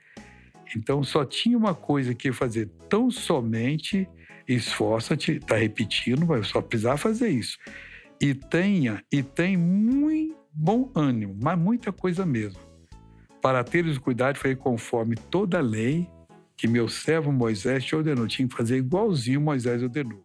Então 0.76 1.02
só 1.02 1.24
tinha 1.24 1.56
uma 1.56 1.74
coisa 1.74 2.14
que 2.14 2.32
fazer, 2.32 2.68
tão 2.88 3.10
somente 3.10 4.08
esforça-te, 4.48 5.32
está 5.32 5.56
repetindo, 5.56 6.26
mas 6.26 6.48
só 6.48 6.60
precisar 6.60 6.96
fazer 6.96 7.28
isso. 7.28 7.58
E 8.20 8.34
tenha, 8.34 9.02
e 9.10 9.22
tem 9.22 9.56
muito 9.56 10.36
bom 10.52 10.90
ânimo, 10.94 11.36
mas 11.40 11.58
muita 11.58 11.92
coisa 11.92 12.26
mesmo. 12.26 12.69
Para 13.40 13.64
teres 13.64 13.98
cuidado, 13.98 14.36
foi 14.36 14.54
conforme 14.54 15.16
toda 15.16 15.58
a 15.58 15.62
lei 15.62 16.08
que 16.56 16.68
meu 16.68 16.88
servo 16.88 17.32
Moisés 17.32 17.84
te 17.84 17.96
ordenou. 17.96 18.26
Tinha 18.26 18.46
que 18.46 18.54
fazer 18.54 18.76
igualzinho 18.76 19.40
Moisés 19.40 19.82
ordenou. 19.82 20.22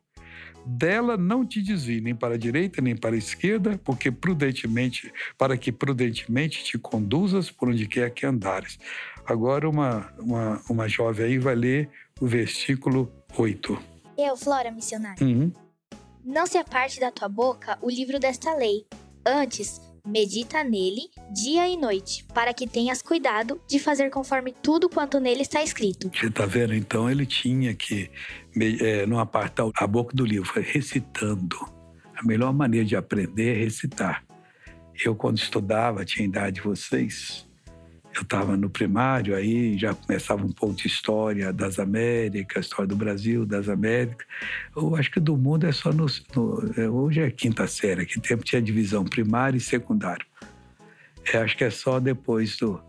Dela 0.65 1.15
não 1.15 1.45
te 1.45 1.61
desvie 1.61 2.01
nem 2.01 2.15
para 2.15 2.33
a 2.33 2.37
direita 2.37 2.81
nem 2.81 2.95
para 2.95 3.15
a 3.15 3.17
esquerda, 3.17 3.79
porque 3.83 4.11
prudentemente, 4.11 5.13
para 5.37 5.55
que 5.55 5.71
prudentemente 5.71 6.63
te 6.63 6.77
conduzas 6.77 7.51
por 7.51 7.69
onde 7.69 7.87
quer 7.87 8.09
que 8.09 8.25
andares. 8.25 8.79
Agora 9.25 9.69
uma, 9.69 10.11
uma, 10.17 10.61
uma 10.69 10.87
jovem 10.87 11.27
aí 11.27 11.37
vai 11.37 11.55
ler 11.55 11.89
o 12.19 12.25
versículo 12.25 13.11
8. 13.37 13.77
Eu, 14.17 14.35
Flora, 14.35 14.71
missionário. 14.71 15.25
Uhum. 15.25 15.53
Não 16.23 16.47
se 16.47 16.57
aparte 16.57 16.99
da 16.99 17.11
tua 17.11 17.29
boca 17.29 17.77
o 17.81 17.89
livro 17.89 18.19
desta 18.19 18.55
lei. 18.55 18.85
Antes, 19.25 19.79
medita 20.05 20.63
nele 20.63 21.09
dia 21.31 21.67
e 21.67 21.75
noite, 21.75 22.25
para 22.33 22.53
que 22.53 22.67
tenhas 22.67 23.01
cuidado 23.01 23.59
de 23.67 23.79
fazer 23.79 24.09
conforme 24.09 24.53
tudo 24.53 24.89
quanto 24.89 25.19
nele 25.19 25.41
está 25.41 25.63
escrito. 25.63 26.11
Você 26.13 26.27
está 26.27 26.45
vendo? 26.45 26.73
Então 26.73 27.09
ele 27.09 27.25
tinha 27.25 27.73
que 27.73 28.09
é, 28.81 29.05
não 29.05 29.19
apartar 29.19 29.69
a 29.75 29.87
boca 29.87 30.15
do 30.15 30.25
livro, 30.25 30.47
foi 30.47 30.61
recitando. 30.61 31.57
A 32.15 32.23
melhor 32.23 32.53
maneira 32.53 32.85
de 32.85 32.95
aprender 32.95 33.55
é 33.55 33.63
recitar. 33.63 34.23
Eu, 35.03 35.15
quando 35.15 35.37
estudava, 35.37 36.05
tinha 36.05 36.25
idade 36.25 36.55
de 36.55 36.61
vocês, 36.61 37.44
eu 38.15 38.21
estava 38.21 38.55
no 38.55 38.69
primário, 38.69 39.35
aí 39.35 39.77
já 39.77 39.93
começava 39.93 40.45
um 40.45 40.51
pouco 40.51 40.75
de 40.75 40.87
história 40.87 41.51
das 41.51 41.79
Américas, 41.79 42.65
história 42.65 42.87
do 42.87 42.95
Brasil, 42.95 43.45
das 43.45 43.67
Américas. 43.67 44.25
Eu 44.75 44.95
acho 44.95 45.11
que 45.11 45.19
do 45.19 45.35
mundo 45.35 45.67
é 45.67 45.71
só 45.71 45.91
no, 45.91 46.05
no 46.35 46.73
é, 46.77 46.89
hoje 46.89 47.21
é 47.21 47.29
quinta 47.29 47.67
série, 47.67 48.05
que 48.05 48.19
tempo 48.19 48.43
tinha 48.43 48.61
divisão 48.61 49.03
primário 49.03 49.57
e 49.57 49.61
secundário. 49.61 50.25
É, 51.33 51.37
acho 51.37 51.57
que 51.57 51.63
é 51.63 51.69
só 51.69 51.99
depois 51.99 52.55
do 52.57 52.81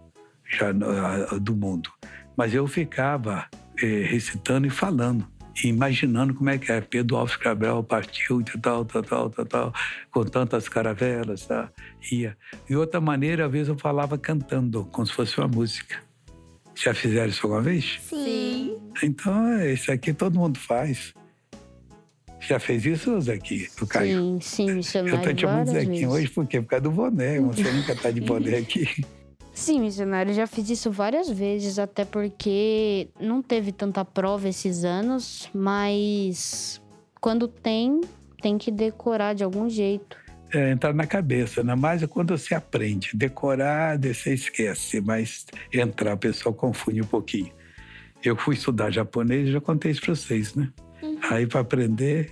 já 0.48 0.70
do 0.70 1.56
mundo. 1.56 1.90
Mas 2.36 2.54
eu 2.54 2.66
ficava 2.68 3.46
é, 3.82 4.02
recitando 4.02 4.66
e 4.66 4.70
falando 4.70 5.26
imaginando 5.64 6.34
como 6.34 6.50
é 6.50 6.58
que 6.58 6.70
é. 6.70 6.80
Pedro 6.80 7.16
Alves 7.16 7.36
Cabral 7.36 7.82
partiu 7.82 8.42
de 8.42 8.58
tal, 8.58 8.84
tal, 8.84 9.02
tal, 9.02 9.30
tal, 9.30 9.46
tal, 9.46 9.74
com 10.10 10.24
tantas 10.24 10.68
caravelas, 10.68 11.46
tá? 11.46 11.70
ia. 12.12 12.36
E 12.68 12.76
outra 12.76 13.00
maneira, 13.00 13.46
às 13.46 13.52
vezes 13.52 13.68
eu 13.68 13.78
falava 13.78 14.18
cantando, 14.18 14.84
como 14.86 15.06
se 15.06 15.12
fosse 15.12 15.38
uma 15.38 15.48
música. 15.48 15.98
Já 16.74 16.92
fizeram 16.92 17.28
isso 17.28 17.46
alguma 17.46 17.62
vez? 17.62 17.98
Sim. 18.02 18.76
Então, 19.02 19.62
isso 19.62 19.90
aqui 19.90 20.12
todo 20.12 20.38
mundo 20.38 20.58
faz. 20.58 21.14
Já 22.38 22.60
fez 22.60 22.84
isso, 22.84 23.18
Zequinha? 23.20 23.66
O 23.80 23.86
Caio? 23.86 24.38
Sim, 24.40 24.40
sim, 24.40 24.72
missionário. 24.72 25.18
Eu 25.18 25.22
tô 25.22 25.32
te 25.32 25.40
chamando 25.40 25.70
Zequinha 25.70 26.08
hoje 26.08 26.28
por 26.28 26.46
quê? 26.46 26.60
Por 26.60 26.68
causa 26.68 26.82
do 26.82 26.90
boné. 26.90 27.40
Você 27.40 27.70
nunca 27.72 27.96
tá 27.96 28.10
de 28.10 28.20
boné 28.20 28.58
aqui. 28.58 29.04
Sim, 29.56 29.80
missionário, 29.80 30.34
já 30.34 30.46
fiz 30.46 30.68
isso 30.68 30.90
várias 30.90 31.30
vezes, 31.30 31.78
até 31.78 32.04
porque 32.04 33.08
não 33.18 33.40
teve 33.40 33.72
tanta 33.72 34.04
prova 34.04 34.46
esses 34.50 34.84
anos, 34.84 35.48
mas 35.52 36.80
quando 37.22 37.48
tem, 37.48 38.02
tem 38.42 38.58
que 38.58 38.70
decorar 38.70 39.32
de 39.32 39.42
algum 39.42 39.68
jeito. 39.68 40.18
É, 40.52 40.72
entrar 40.72 40.92
na 40.92 41.06
cabeça, 41.06 41.64
né? 41.64 41.74
Mas 41.74 42.02
é 42.02 42.06
quando 42.06 42.36
você 42.36 42.54
aprende. 42.54 43.12
Decorar, 43.14 43.98
você 43.98 44.34
esquece, 44.34 45.00
mas 45.00 45.46
entrar, 45.72 46.14
o 46.14 46.18
pessoal 46.18 46.54
confunde 46.54 47.00
um 47.00 47.06
pouquinho. 47.06 47.50
Eu 48.22 48.36
fui 48.36 48.56
estudar 48.56 48.90
japonês, 48.90 49.48
já 49.48 49.60
contei 49.60 49.90
isso 49.90 50.02
para 50.02 50.14
vocês, 50.14 50.54
né? 50.54 50.70
Uhum. 51.02 51.18
Aí, 51.30 51.46
para 51.46 51.60
aprender, 51.60 52.30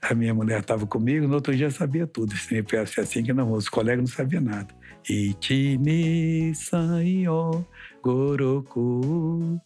a 0.00 0.14
minha 0.14 0.32
mulher 0.32 0.60
estava 0.60 0.86
comigo, 0.86 1.28
no 1.28 1.34
outro 1.34 1.54
dia 1.54 1.70
sabia 1.70 2.06
tudo. 2.06 2.34
Se 2.34 2.54
me 2.54 2.64
assim 2.98 3.22
que 3.22 3.34
não, 3.34 3.52
os 3.52 3.68
colegas 3.68 4.08
não 4.08 4.16
sabiam 4.16 4.42
nada. 4.42 4.74
Ichi 5.08 5.78
ni 5.78 6.52
san 6.52 7.06
yo 7.06 7.64
goroku 8.02 9.60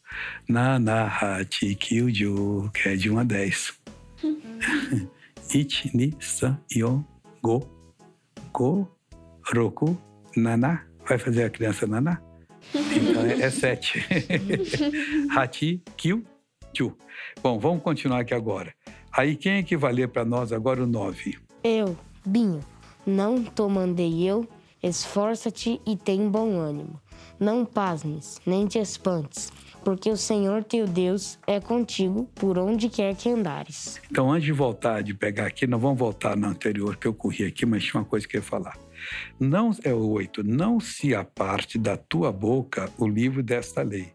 nana 0.46 1.08
hachi 1.08 1.74
kyujo, 1.76 2.70
que 2.74 2.90
é 2.90 2.96
de 2.96 3.08
1 3.08 3.18
a 3.18 3.24
10. 3.24 3.72
Ichi 5.54 5.90
ni 5.94 6.14
san 6.20 6.58
yo 6.70 7.02
go 7.42 7.66
goroku 8.52 9.96
nana. 10.36 10.82
Vai 11.08 11.16
fazer 11.16 11.44
a 11.44 11.50
criança 11.50 11.86
naná? 11.86 12.20
Então 12.74 13.24
é, 13.24 13.40
é 13.40 13.50
sete. 13.50 14.04
Hachi 15.34 15.82
kyujo. 15.96 16.94
Bom, 17.42 17.58
vamos 17.58 17.82
continuar 17.82 18.20
aqui 18.20 18.34
agora. 18.34 18.74
Aí 19.10 19.36
quem 19.36 19.54
é 19.54 19.62
que 19.62 19.74
vai 19.74 19.94
ler 19.94 20.08
para 20.08 20.22
nós 20.22 20.52
agora 20.52 20.82
o 20.82 20.86
9? 20.86 21.38
Eu, 21.64 21.96
Binho. 22.26 22.60
Não 23.06 23.42
tô 23.42 23.70
mandei 23.70 24.22
eu 24.22 24.46
Esforça-te 24.82 25.80
e 25.86 25.96
tem 25.96 26.28
bom 26.28 26.58
ânimo. 26.58 27.00
Não 27.38 27.64
pasmes, 27.64 28.40
nem 28.46 28.66
te 28.66 28.78
espantes, 28.78 29.52
porque 29.84 30.10
o 30.10 30.16
Senhor 30.16 30.64
teu 30.64 30.86
Deus 30.86 31.38
é 31.46 31.60
contigo 31.60 32.28
por 32.34 32.58
onde 32.58 32.88
quer 32.88 33.14
que 33.14 33.28
andares. 33.28 34.00
Então, 34.10 34.32
antes 34.32 34.44
de 34.44 34.52
voltar, 34.52 35.02
de 35.02 35.14
pegar 35.14 35.46
aqui, 35.46 35.66
nós 35.66 35.80
vamos 35.80 35.98
voltar 35.98 36.36
no 36.36 36.46
anterior 36.46 36.96
que 36.96 37.06
eu 37.06 37.14
corri 37.14 37.44
aqui, 37.44 37.66
mas 37.66 37.84
tinha 37.84 38.00
uma 38.00 38.06
coisa 38.06 38.26
que 38.26 38.36
eu 38.36 38.40
ia 38.40 38.46
falar. 38.46 38.78
Não 39.38 39.70
é 39.84 39.92
o 39.92 40.08
8. 40.08 40.42
Não 40.44 40.80
se 40.80 41.14
aparte 41.14 41.78
da 41.78 41.96
tua 41.96 42.32
boca 42.32 42.90
o 42.98 43.06
livro 43.06 43.42
desta 43.42 43.82
lei. 43.82 44.12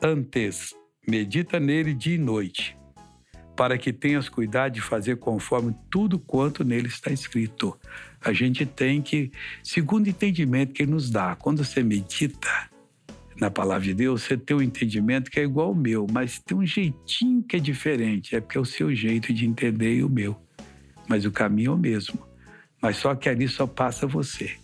Antes, 0.00 0.74
medita 1.08 1.60
nele 1.60 1.94
dia 1.94 2.14
e 2.14 2.18
noite, 2.18 2.76
para 3.56 3.78
que 3.78 3.92
tenhas 3.92 4.28
cuidado 4.28 4.72
de 4.72 4.80
fazer 4.80 5.16
conforme 5.16 5.74
tudo 5.90 6.18
quanto 6.18 6.64
nele 6.64 6.88
está 6.88 7.10
escrito. 7.10 7.78
A 8.24 8.32
gente 8.32 8.64
tem 8.64 9.02
que, 9.02 9.32
segundo 9.62 10.06
o 10.06 10.10
entendimento 10.10 10.72
que 10.72 10.82
ele 10.82 10.92
nos 10.92 11.10
dá, 11.10 11.34
quando 11.34 11.64
você 11.64 11.82
medita 11.82 12.70
na 13.40 13.50
palavra 13.50 13.84
de 13.84 13.94
Deus, 13.94 14.22
você 14.22 14.36
tem 14.36 14.56
um 14.56 14.62
entendimento 14.62 15.30
que 15.30 15.40
é 15.40 15.42
igual 15.42 15.68
ao 15.68 15.74
meu, 15.74 16.06
mas 16.10 16.38
tem 16.38 16.56
um 16.56 16.64
jeitinho 16.64 17.42
que 17.42 17.56
é 17.56 17.58
diferente, 17.58 18.36
é 18.36 18.40
porque 18.40 18.56
é 18.56 18.60
o 18.60 18.64
seu 18.64 18.94
jeito 18.94 19.32
de 19.32 19.46
entender 19.46 19.96
e 19.96 20.04
o 20.04 20.08
meu. 20.08 20.40
Mas 21.08 21.24
o 21.24 21.32
caminho 21.32 21.72
é 21.72 21.74
o 21.74 21.78
mesmo. 21.78 22.18
Mas 22.80 22.98
só 22.98 23.14
que 23.14 23.28
ali 23.28 23.48
só 23.48 23.66
passa 23.66 24.06
você, 24.06 24.54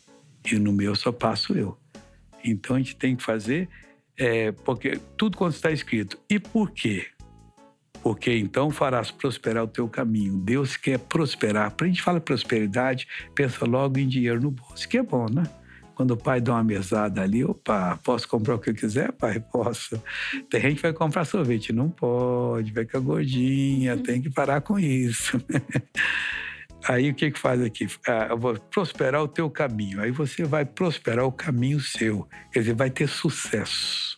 e 0.50 0.56
no 0.56 0.72
meu 0.72 0.94
só 0.94 1.10
passo 1.10 1.54
eu. 1.54 1.76
Então 2.44 2.76
a 2.76 2.78
gente 2.78 2.94
tem 2.94 3.16
que 3.16 3.22
fazer, 3.22 3.68
é, 4.16 4.52
porque 4.52 5.00
tudo 5.16 5.36
quando 5.36 5.54
está 5.54 5.72
escrito. 5.72 6.18
E 6.30 6.38
por 6.38 6.70
quê? 6.70 7.06
Porque 8.02 8.36
então 8.36 8.70
farás 8.70 9.10
prosperar 9.10 9.64
o 9.64 9.68
teu 9.68 9.88
caminho. 9.88 10.38
Deus 10.38 10.76
quer 10.76 10.98
prosperar. 10.98 11.70
Para 11.72 11.86
a 11.86 11.88
gente 11.88 12.02
falar 12.02 12.20
prosperidade, 12.20 13.06
pensa 13.34 13.64
logo 13.64 13.98
em 13.98 14.06
dinheiro 14.06 14.40
no 14.40 14.50
bolso, 14.50 14.88
que 14.88 14.98
é 14.98 15.02
bom, 15.02 15.26
né? 15.30 15.44
Quando 15.94 16.12
o 16.12 16.16
pai 16.16 16.40
dá 16.40 16.52
uma 16.52 16.62
mesada 16.62 17.22
ali, 17.22 17.44
opa, 17.44 17.98
posso 18.04 18.28
comprar 18.28 18.54
o 18.54 18.58
que 18.60 18.70
eu 18.70 18.74
quiser, 18.74 19.10
pai? 19.10 19.40
Posso. 19.50 20.00
Tem 20.48 20.60
gente 20.60 20.76
que 20.76 20.82
vai 20.82 20.92
comprar 20.92 21.24
sorvete, 21.24 21.72
não 21.72 21.90
pode, 21.90 22.72
vai 22.72 22.84
ficar 22.84 23.00
gordinha, 23.00 23.96
uhum. 23.96 24.02
tem 24.04 24.22
que 24.22 24.30
parar 24.30 24.60
com 24.60 24.78
isso. 24.78 25.42
Aí 26.88 27.10
o 27.10 27.14
que 27.14 27.32
que 27.32 27.38
faz 27.38 27.60
aqui? 27.60 27.88
Ah, 28.06 28.28
eu 28.30 28.38
vou 28.38 28.54
prosperar 28.54 29.20
o 29.20 29.26
teu 29.26 29.50
caminho. 29.50 30.00
Aí 30.00 30.12
você 30.12 30.44
vai 30.44 30.64
prosperar 30.64 31.24
o 31.24 31.32
caminho 31.32 31.80
seu. 31.80 32.28
Quer 32.52 32.60
dizer, 32.60 32.74
vai 32.74 32.90
ter 32.90 33.08
sucesso. 33.08 34.16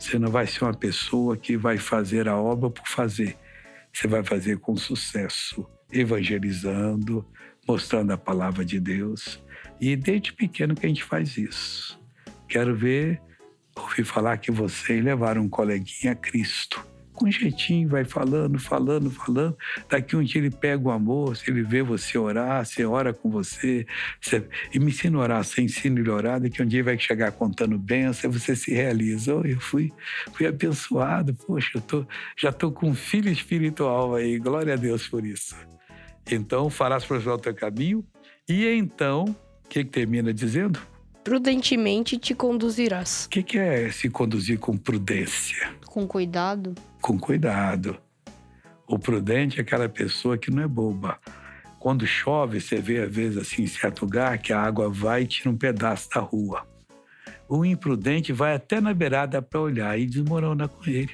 Você 0.00 0.18
não 0.18 0.30
vai 0.30 0.46
ser 0.46 0.64
uma 0.64 0.72
pessoa 0.72 1.36
que 1.36 1.58
vai 1.58 1.76
fazer 1.76 2.26
a 2.26 2.34
obra 2.34 2.70
por 2.70 2.88
fazer. 2.88 3.36
Você 3.92 4.08
vai 4.08 4.24
fazer 4.24 4.58
com 4.58 4.74
sucesso, 4.74 5.68
evangelizando, 5.92 7.24
mostrando 7.68 8.10
a 8.10 8.16
palavra 8.16 8.64
de 8.64 8.80
Deus. 8.80 9.44
E 9.78 9.94
desde 9.94 10.32
pequeno 10.32 10.74
que 10.74 10.86
a 10.86 10.88
gente 10.88 11.04
faz 11.04 11.36
isso. 11.36 12.00
Quero 12.48 12.74
ver, 12.74 13.20
ouvir 13.76 14.04
falar 14.04 14.38
que 14.38 14.50
vocês 14.50 15.04
levaram 15.04 15.42
um 15.42 15.48
coleguinha 15.50 16.12
a 16.12 16.16
Cristo 16.16 16.82
com 17.20 17.30
jeitinho, 17.30 17.86
vai 17.86 18.02
falando, 18.02 18.58
falando, 18.58 19.10
falando. 19.10 19.54
Daqui 19.90 20.16
um 20.16 20.22
dia 20.22 20.40
ele 20.40 20.50
pega 20.50 20.88
o 20.88 20.90
amor, 20.90 21.36
se 21.36 21.50
ele 21.50 21.62
vê 21.62 21.82
você 21.82 22.16
orar, 22.16 22.64
você 22.64 22.82
ora 22.82 23.12
com 23.12 23.30
você, 23.30 23.86
você... 24.18 24.42
e 24.72 24.78
me 24.78 24.86
ensina 24.86 25.18
a 25.18 25.20
orar, 25.20 25.44
você 25.44 25.60
ensina 25.60 26.00
ele 26.00 26.08
a 26.08 26.14
orar, 26.14 26.40
daqui 26.40 26.62
um 26.62 26.66
dia 26.66 26.82
vai 26.82 26.98
chegar 26.98 27.30
contando 27.32 27.78
bênção, 27.78 28.32
você 28.32 28.56
se 28.56 28.72
realiza. 28.72 29.36
Oh, 29.36 29.42
eu 29.42 29.60
fui, 29.60 29.92
fui 30.32 30.46
abençoado, 30.46 31.34
poxa, 31.34 31.72
eu 31.74 31.82
tô, 31.82 32.06
já 32.38 32.48
estou 32.48 32.72
com 32.72 32.88
um 32.88 32.94
filho 32.94 33.30
espiritual 33.30 34.14
aí, 34.14 34.38
glória 34.38 34.72
a 34.72 34.76
Deus 34.76 35.06
por 35.06 35.22
isso. 35.22 35.54
Então, 36.30 36.70
farás 36.70 37.04
prosperar 37.04 37.36
o 37.36 37.38
teu 37.38 37.54
caminho, 37.54 38.02
e 38.48 38.66
então, 38.66 39.24
o 39.64 39.68
que, 39.68 39.84
que 39.84 39.90
termina 39.90 40.32
dizendo? 40.32 40.80
Prudentemente 41.24 42.16
te 42.16 42.34
conduzirás. 42.34 43.26
O 43.26 43.28
que, 43.28 43.42
que 43.42 43.58
é 43.58 43.90
se 43.90 44.08
conduzir 44.08 44.58
com 44.58 44.76
prudência? 44.76 45.74
Com 45.86 46.06
cuidado 46.06 46.74
com 47.00 47.18
cuidado. 47.18 47.96
O 48.86 48.98
prudente 48.98 49.58
é 49.58 49.62
aquela 49.62 49.88
pessoa 49.88 50.36
que 50.36 50.50
não 50.50 50.62
é 50.62 50.68
boba. 50.68 51.18
Quando 51.78 52.06
chove, 52.06 52.60
você 52.60 52.76
vê 52.76 52.98
às 52.98 53.14
vezes 53.14 53.38
assim 53.38 53.62
em 53.62 53.66
certo 53.66 54.02
lugar 54.02 54.38
que 54.38 54.52
a 54.52 54.60
água 54.60 54.90
vai 54.90 55.22
e 55.22 55.26
tira 55.26 55.50
um 55.50 55.56
pedaço 55.56 56.10
da 56.10 56.20
rua. 56.20 56.66
O 57.48 57.64
imprudente 57.64 58.32
vai 58.32 58.54
até 58.54 58.80
na 58.80 58.92
beirada 58.92 59.40
para 59.40 59.60
olhar 59.60 59.98
e 59.98 60.06
desmorona 60.06 60.68
com 60.68 60.84
ele. 60.84 61.10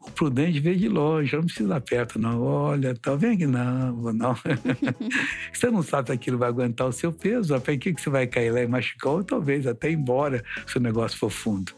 O 0.00 0.10
prudente 0.10 0.60
vê 0.60 0.74
de 0.74 0.88
longe, 0.88 1.36
não 1.36 1.44
precisa 1.44 1.76
ir 1.76 1.80
perto, 1.82 2.18
não. 2.18 2.40
Olha, 2.42 2.94
tá 2.94 3.14
vendo 3.14 3.38
que 3.38 3.46
não, 3.46 4.12
não. 4.12 4.34
você 5.52 5.70
não 5.70 5.82
sabe 5.82 6.08
se 6.08 6.12
aquilo 6.14 6.38
vai 6.38 6.48
aguentar 6.48 6.86
o 6.86 6.92
seu 6.92 7.12
peso. 7.12 7.58
Para 7.60 7.76
que, 7.76 7.92
que 7.92 8.00
você 8.00 8.08
vai 8.08 8.26
cair 8.26 8.50
lá 8.50 8.62
e 8.62 8.66
machucar? 8.66 9.12
Ou 9.12 9.24
talvez 9.24 9.66
até 9.66 9.90
ir 9.90 9.94
embora 9.94 10.42
se 10.66 10.78
o 10.78 10.80
negócio 10.80 11.18
for 11.18 11.30
fundo. 11.30 11.72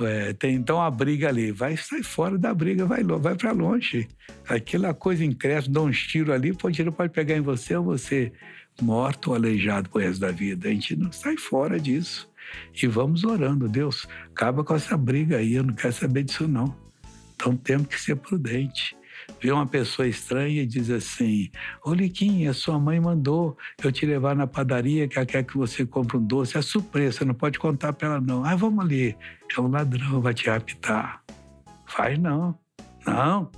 É, 0.00 0.32
tem 0.32 0.54
então 0.54 0.80
a 0.80 0.90
briga 0.90 1.28
ali, 1.28 1.52
vai 1.52 1.76
sair 1.76 2.02
fora 2.02 2.38
da 2.38 2.52
briga, 2.52 2.84
vai, 2.86 3.02
vai 3.04 3.34
para 3.34 3.52
longe. 3.52 4.08
Aquela 4.48 4.92
coisa 4.92 5.24
incresce, 5.24 5.70
dá 5.70 5.80
uns 5.80 5.98
tiros 6.06 6.34
ali, 6.34 6.52
pode, 6.52 6.76
tiro 6.76 6.92
pode 6.92 7.12
pegar 7.12 7.36
em 7.36 7.40
você 7.40 7.76
ou 7.76 7.84
você 7.84 8.32
morto 8.80 9.28
ou 9.28 9.36
aleijado 9.36 9.88
pro 9.90 10.00
resto 10.00 10.20
da 10.20 10.30
vida. 10.30 10.68
A 10.68 10.72
gente 10.72 10.96
não 10.96 11.12
sai 11.12 11.36
fora 11.36 11.78
disso. 11.78 12.28
E 12.82 12.86
vamos 12.86 13.24
orando, 13.24 13.68
Deus, 13.68 14.06
acaba 14.30 14.64
com 14.64 14.74
essa 14.74 14.96
briga 14.96 15.38
aí, 15.38 15.54
eu 15.54 15.62
não 15.62 15.74
quero 15.74 15.92
saber 15.92 16.24
disso 16.24 16.48
não. 16.48 16.81
Então 17.42 17.56
temos 17.56 17.88
que 17.88 18.00
ser 18.00 18.14
prudente 18.14 18.96
vê 19.40 19.50
uma 19.50 19.66
pessoa 19.66 20.06
estranha 20.06 20.62
e 20.62 20.66
diz 20.66 20.88
assim: 20.88 21.50
Ô 21.84 21.92
Liquinha, 21.92 22.52
sua 22.52 22.78
mãe 22.78 23.00
mandou 23.00 23.56
eu 23.82 23.90
te 23.90 24.06
levar 24.06 24.36
na 24.36 24.46
padaria 24.46 25.08
que 25.08 25.18
ela 25.18 25.26
quer 25.26 25.42
que 25.42 25.58
você 25.58 25.84
compre 25.84 26.16
um 26.16 26.24
doce. 26.24 26.56
É 26.56 26.62
surpresa, 26.62 27.24
não 27.24 27.34
pode 27.34 27.58
contar 27.58 27.92
para 27.92 28.08
ela, 28.08 28.20
não. 28.20 28.44
Ah, 28.44 28.54
vamos 28.54 28.84
ali. 28.84 29.16
É 29.56 29.60
um 29.60 29.68
ladrão, 29.68 30.20
vai 30.20 30.32
te 30.32 30.48
raptar. 30.48 31.22
Faz 31.86 32.16
não. 32.16 32.56
Não. 33.04 33.50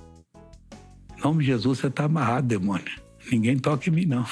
Em 1.15 1.21
nome 1.21 1.43
de 1.43 1.51
Jesus, 1.51 1.79
você 1.79 1.87
está 1.87 2.05
amarrado, 2.05 2.47
demônio. 2.47 3.05
Ninguém 3.31 3.57
toca 3.57 3.87
em 3.87 3.93
mim, 3.93 4.05
não. 4.05 4.25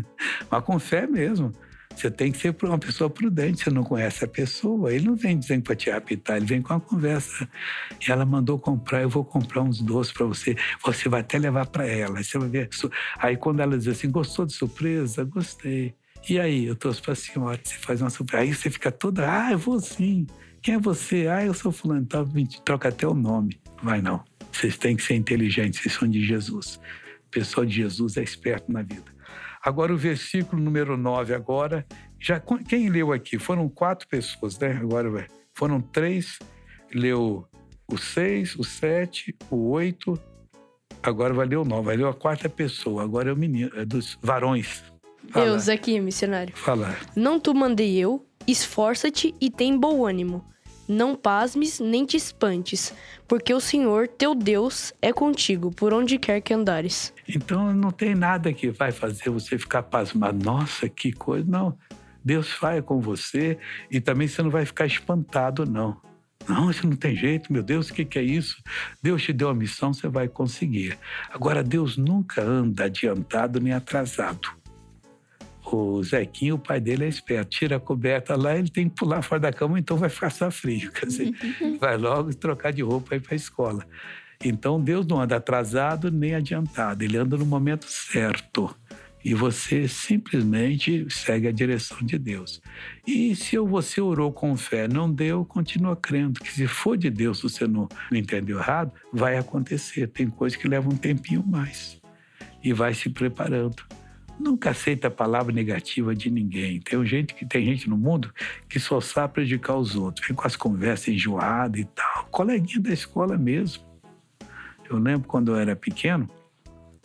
Mas 0.50 0.64
com 0.64 0.78
fé 0.78 1.06
mesmo. 1.06 1.52
Você 1.94 2.10
tem 2.10 2.32
que 2.32 2.38
ser 2.38 2.54
uma 2.62 2.78
pessoa 2.78 3.08
prudente, 3.08 3.64
você 3.64 3.70
não 3.70 3.84
conhece 3.84 4.24
a 4.24 4.28
pessoa. 4.28 4.92
Ele 4.92 5.06
não 5.06 5.16
vem 5.16 5.38
dizendo 5.38 5.62
para 5.62 5.76
te 5.76 5.90
apitar, 5.90 6.36
ele 6.36 6.46
vem 6.46 6.60
com 6.60 6.74
a 6.74 6.80
conversa. 6.80 7.48
E 8.06 8.10
ela 8.10 8.24
mandou 8.24 8.58
comprar, 8.58 9.02
eu 9.02 9.08
vou 9.08 9.24
comprar 9.24 9.62
uns 9.62 9.80
doces 9.80 10.12
para 10.12 10.26
você. 10.26 10.56
Você 10.84 11.08
vai 11.08 11.20
até 11.20 11.38
levar 11.38 11.66
para 11.66 11.86
ela. 11.86 12.22
Você 12.22 12.38
vai 12.38 12.48
ver. 12.48 12.68
Aí 13.18 13.36
quando 13.36 13.60
ela 13.60 13.78
diz 13.78 13.88
assim, 13.88 14.10
gostou 14.10 14.44
de 14.44 14.52
surpresa? 14.52 15.24
Gostei. 15.24 15.94
E 16.28 16.40
aí, 16.40 16.64
eu 16.64 16.74
trouxe 16.74 17.02
para 17.02 17.12
a 17.12 17.16
senhora, 17.16 17.60
você 17.62 17.74
faz 17.74 18.00
uma 18.00 18.08
surpresa. 18.08 18.42
Aí 18.42 18.54
você 18.54 18.70
fica 18.70 18.90
toda, 18.90 19.30
ah, 19.30 19.52
eu 19.52 19.58
vou 19.58 19.78
sim. 19.78 20.26
Quem 20.62 20.74
é 20.74 20.78
você? 20.78 21.28
Ah, 21.28 21.44
eu 21.44 21.52
sou 21.52 21.70
fulano. 21.70 22.00
Então, 22.00 22.26
troca 22.64 22.88
até 22.88 23.06
o 23.06 23.12
nome. 23.12 23.60
Vai 23.82 24.00
não. 24.00 24.24
Vocês 24.50 24.78
têm 24.78 24.96
que 24.96 25.02
ser 25.02 25.14
inteligentes, 25.14 25.80
vocês 25.80 25.94
são 25.94 26.08
de 26.08 26.24
Jesus. 26.24 26.80
O 27.26 27.30
pessoal 27.30 27.66
de 27.66 27.74
Jesus 27.74 28.16
é 28.16 28.22
esperto 28.22 28.72
na 28.72 28.80
vida. 28.80 29.13
Agora 29.64 29.94
o 29.94 29.96
versículo 29.96 30.60
número 30.60 30.94
9 30.94 31.34
agora, 31.34 31.86
já 32.20 32.38
quem 32.68 32.90
leu 32.90 33.12
aqui? 33.12 33.38
Foram 33.38 33.66
quatro 33.66 34.06
pessoas, 34.06 34.58
né? 34.58 34.72
Agora 34.72 35.26
foram 35.54 35.80
três, 35.80 36.38
leu 36.92 37.48
o 37.90 37.96
seis, 37.96 38.54
o 38.56 38.62
sete, 38.62 39.34
o 39.50 39.70
oito, 39.70 40.20
agora 41.02 41.32
vai 41.32 41.46
ler 41.46 41.56
o 41.56 41.64
nove, 41.64 41.86
vai 41.86 41.96
ler 41.96 42.06
a 42.06 42.12
quarta 42.12 42.46
pessoa, 42.46 43.02
agora 43.02 43.30
é 43.30 43.32
o 43.32 43.36
menino, 43.36 43.70
é 43.74 43.86
dos 43.86 44.18
varões. 44.20 44.84
Fala. 45.30 45.46
Eu, 45.46 45.58
Zequinha, 45.58 46.02
missionário. 46.02 46.54
Fala. 46.54 46.94
Não 47.16 47.40
tu 47.40 47.54
mandei 47.54 47.96
eu, 47.96 48.26
esforça-te 48.46 49.34
e 49.40 49.50
tem 49.50 49.78
bom 49.78 50.06
ânimo. 50.06 50.44
Não 50.86 51.16
pasmes 51.16 51.80
nem 51.80 52.04
te 52.04 52.16
espantes, 52.16 52.92
porque 53.26 53.54
o 53.54 53.60
Senhor, 53.60 54.06
teu 54.06 54.34
Deus, 54.34 54.92
é 55.00 55.12
contigo 55.12 55.70
por 55.70 55.94
onde 55.94 56.18
quer 56.18 56.40
que 56.40 56.52
andares. 56.52 57.12
Então 57.28 57.72
não 57.72 57.90
tem 57.90 58.14
nada 58.14 58.52
que 58.52 58.70
vai 58.70 58.92
fazer 58.92 59.30
você 59.30 59.58
ficar 59.58 59.82
pasmado. 59.84 60.44
Nossa, 60.44 60.88
que 60.88 61.12
coisa. 61.12 61.46
Não. 61.48 61.76
Deus 62.22 62.54
vai 62.60 62.80
com 62.82 63.00
você 63.00 63.58
e 63.90 64.00
também 64.00 64.28
você 64.28 64.42
não 64.42 64.50
vai 64.50 64.64
ficar 64.64 64.86
espantado, 64.86 65.64
não. 65.64 65.96
Não, 66.46 66.70
isso 66.70 66.86
não 66.86 66.96
tem 66.96 67.16
jeito, 67.16 67.50
meu 67.50 67.62
Deus, 67.62 67.88
o 67.88 67.94
que, 67.94 68.04
que 68.04 68.18
é 68.18 68.22
isso? 68.22 68.62
Deus 69.02 69.22
te 69.22 69.32
deu 69.32 69.48
a 69.48 69.54
missão, 69.54 69.94
você 69.94 70.08
vai 70.08 70.28
conseguir. 70.28 70.98
Agora, 71.30 71.62
Deus 71.62 71.96
nunca 71.96 72.42
anda 72.42 72.84
adiantado 72.84 73.58
nem 73.60 73.72
atrasado 73.72 74.63
o 75.74 76.02
Zequinho, 76.02 76.54
o 76.54 76.58
pai 76.58 76.80
dele 76.80 77.04
é 77.04 77.08
esperto. 77.08 77.50
Tira 77.50 77.76
a 77.76 77.80
coberta 77.80 78.36
lá, 78.36 78.56
ele 78.56 78.70
tem 78.70 78.88
que 78.88 78.94
pular 78.96 79.22
fora 79.22 79.40
da 79.40 79.52
cama, 79.52 79.78
então 79.78 79.96
vai 79.96 80.08
ficar 80.08 80.30
só 80.30 80.50
frio. 80.50 80.90
Quer 80.92 81.06
dizer, 81.06 81.32
vai 81.80 81.96
logo 81.96 82.34
trocar 82.34 82.72
de 82.72 82.82
roupa 82.82 83.14
e 83.14 83.18
ir 83.18 83.20
para 83.20 83.34
a 83.34 83.36
escola. 83.36 83.86
Então 84.44 84.80
Deus 84.80 85.06
não 85.06 85.20
anda 85.20 85.36
atrasado 85.36 86.10
nem 86.10 86.34
adiantado, 86.34 87.02
ele 87.02 87.16
anda 87.16 87.36
no 87.36 87.46
momento 87.46 87.86
certo. 87.86 88.74
E 89.24 89.32
você 89.32 89.88
simplesmente 89.88 91.06
segue 91.08 91.48
a 91.48 91.52
direção 91.52 91.96
de 92.02 92.18
Deus. 92.18 92.60
E 93.06 93.34
se 93.34 93.56
você 93.56 93.98
orou 93.98 94.30
com 94.30 94.54
fé, 94.54 94.86
não 94.86 95.10
deu, 95.10 95.46
continua 95.46 95.96
crendo 95.96 96.40
que 96.40 96.52
se 96.52 96.66
for 96.66 96.94
de 96.94 97.08
Deus, 97.08 97.40
você 97.40 97.66
não, 97.66 97.88
não 98.10 98.18
entendeu 98.18 98.58
errado, 98.58 98.92
vai 99.10 99.38
acontecer. 99.38 100.08
Tem 100.08 100.28
coisa 100.28 100.58
que 100.58 100.68
leva 100.68 100.90
um 100.90 100.96
tempinho 100.96 101.42
mais. 101.42 101.98
E 102.62 102.74
vai 102.74 102.92
se 102.92 103.08
preparando. 103.08 103.82
Nunca 104.38 104.70
aceita 104.70 105.08
a 105.08 105.10
palavra 105.10 105.52
negativa 105.52 106.14
de 106.14 106.30
ninguém. 106.30 106.80
Tem 106.80 107.04
gente 107.06 107.34
que 107.34 107.46
tem 107.46 107.64
gente 107.64 107.88
no 107.88 107.96
mundo 107.96 108.32
que 108.68 108.80
só 108.80 109.00
sabe 109.00 109.34
prejudicar 109.34 109.76
os 109.76 109.94
outros, 109.94 110.26
vem 110.26 110.34
com 110.34 110.46
as 110.46 110.56
conversas 110.56 111.08
enjoadas 111.08 111.80
e 111.80 111.84
tal. 111.84 112.26
Coleguinha 112.30 112.80
da 112.80 112.92
escola 112.92 113.38
mesmo. 113.38 113.84
Eu 114.88 114.98
lembro 114.98 115.28
quando 115.28 115.52
eu 115.52 115.56
era 115.56 115.74
pequeno, 115.74 116.28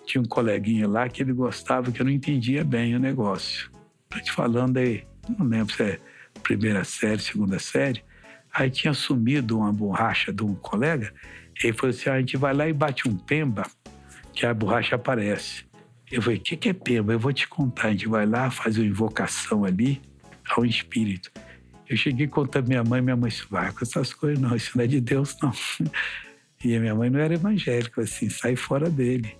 tinha 0.05 0.21
um 0.21 0.25
coleguinha 0.25 0.87
lá 0.87 1.07
que 1.07 1.21
ele 1.21 1.33
gostava 1.33 1.91
que 1.91 2.01
eu 2.01 2.05
não 2.05 2.11
entendia 2.11 2.63
bem 2.63 2.95
o 2.95 2.99
negócio. 2.99 3.69
Tô 4.09 4.19
te 4.19 4.31
falando 4.31 4.77
aí, 4.77 5.05
não 5.37 5.45
lembro 5.45 5.73
se 5.73 5.83
é 5.83 5.99
primeira 6.41 6.83
série, 6.83 7.21
segunda 7.21 7.59
série. 7.59 8.03
Aí 8.51 8.71
tinha 8.71 8.93
sumido 8.93 9.59
uma 9.59 9.71
borracha 9.71 10.33
de 10.33 10.43
um 10.43 10.55
colega. 10.55 11.13
E 11.63 11.67
ele 11.67 11.77
falou 11.77 11.91
assim: 11.91 12.09
ah, 12.09 12.13
a 12.13 12.19
gente 12.19 12.37
vai 12.37 12.53
lá 12.53 12.67
e 12.67 12.73
bate 12.73 13.07
um 13.07 13.15
pemba, 13.15 13.63
que 14.33 14.45
a 14.45 14.53
borracha 14.53 14.95
aparece. 14.95 15.68
Eu 16.11 16.21
falei, 16.21 16.37
o 16.37 16.41
que, 16.41 16.57
que 16.57 16.69
é 16.69 16.73
pema? 16.73 17.13
Eu 17.13 17.19
vou 17.19 17.31
te 17.31 17.47
contar. 17.47 17.87
A 17.87 17.91
gente 17.91 18.07
vai 18.07 18.25
lá, 18.25 18.49
faz 18.49 18.77
uma 18.77 18.85
invocação 18.85 19.63
ali 19.63 20.01
ao 20.49 20.65
espírito. 20.65 21.31
Eu 21.87 21.97
cheguei 21.97 22.27
contando 22.27 22.67
minha 22.67 22.83
mãe, 22.83 23.01
minha 23.01 23.15
mãe 23.15 23.29
disse, 23.29 23.45
vai 23.49 23.71
com 23.71 23.83
essas 23.83 24.13
coisas 24.13 24.39
não, 24.39 24.55
isso 24.55 24.77
não 24.77 24.83
é 24.83 24.87
de 24.87 25.01
Deus 25.01 25.35
não. 25.41 25.51
E 26.61 26.75
a 26.75 26.79
minha 26.79 26.93
mãe 26.93 27.09
não 27.09 27.21
era 27.21 27.35
evangélica, 27.35 28.01
assim, 28.01 28.29
sai 28.29 28.53
fora 28.53 28.89
dele. 28.89 29.33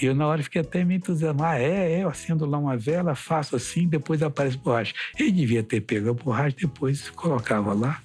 E 0.00 0.04
eu 0.04 0.14
na 0.14 0.26
hora 0.26 0.42
fiquei 0.42 0.60
até 0.60 0.84
me 0.84 0.96
entusiasmado. 0.96 1.54
Ah, 1.54 1.58
é, 1.58 1.92
é, 1.92 2.04
eu 2.04 2.08
acendo 2.08 2.44
lá 2.44 2.58
uma 2.58 2.76
vela, 2.76 3.14
faço 3.14 3.56
assim, 3.56 3.88
depois 3.88 4.22
aparece 4.22 4.58
borracha. 4.58 4.94
Ele 5.18 5.32
devia 5.32 5.62
ter 5.62 5.80
pego 5.80 6.10
a 6.10 6.12
borracha, 6.12 6.56
depois 6.58 7.08
colocava 7.10 7.72
lá. 7.72 8.02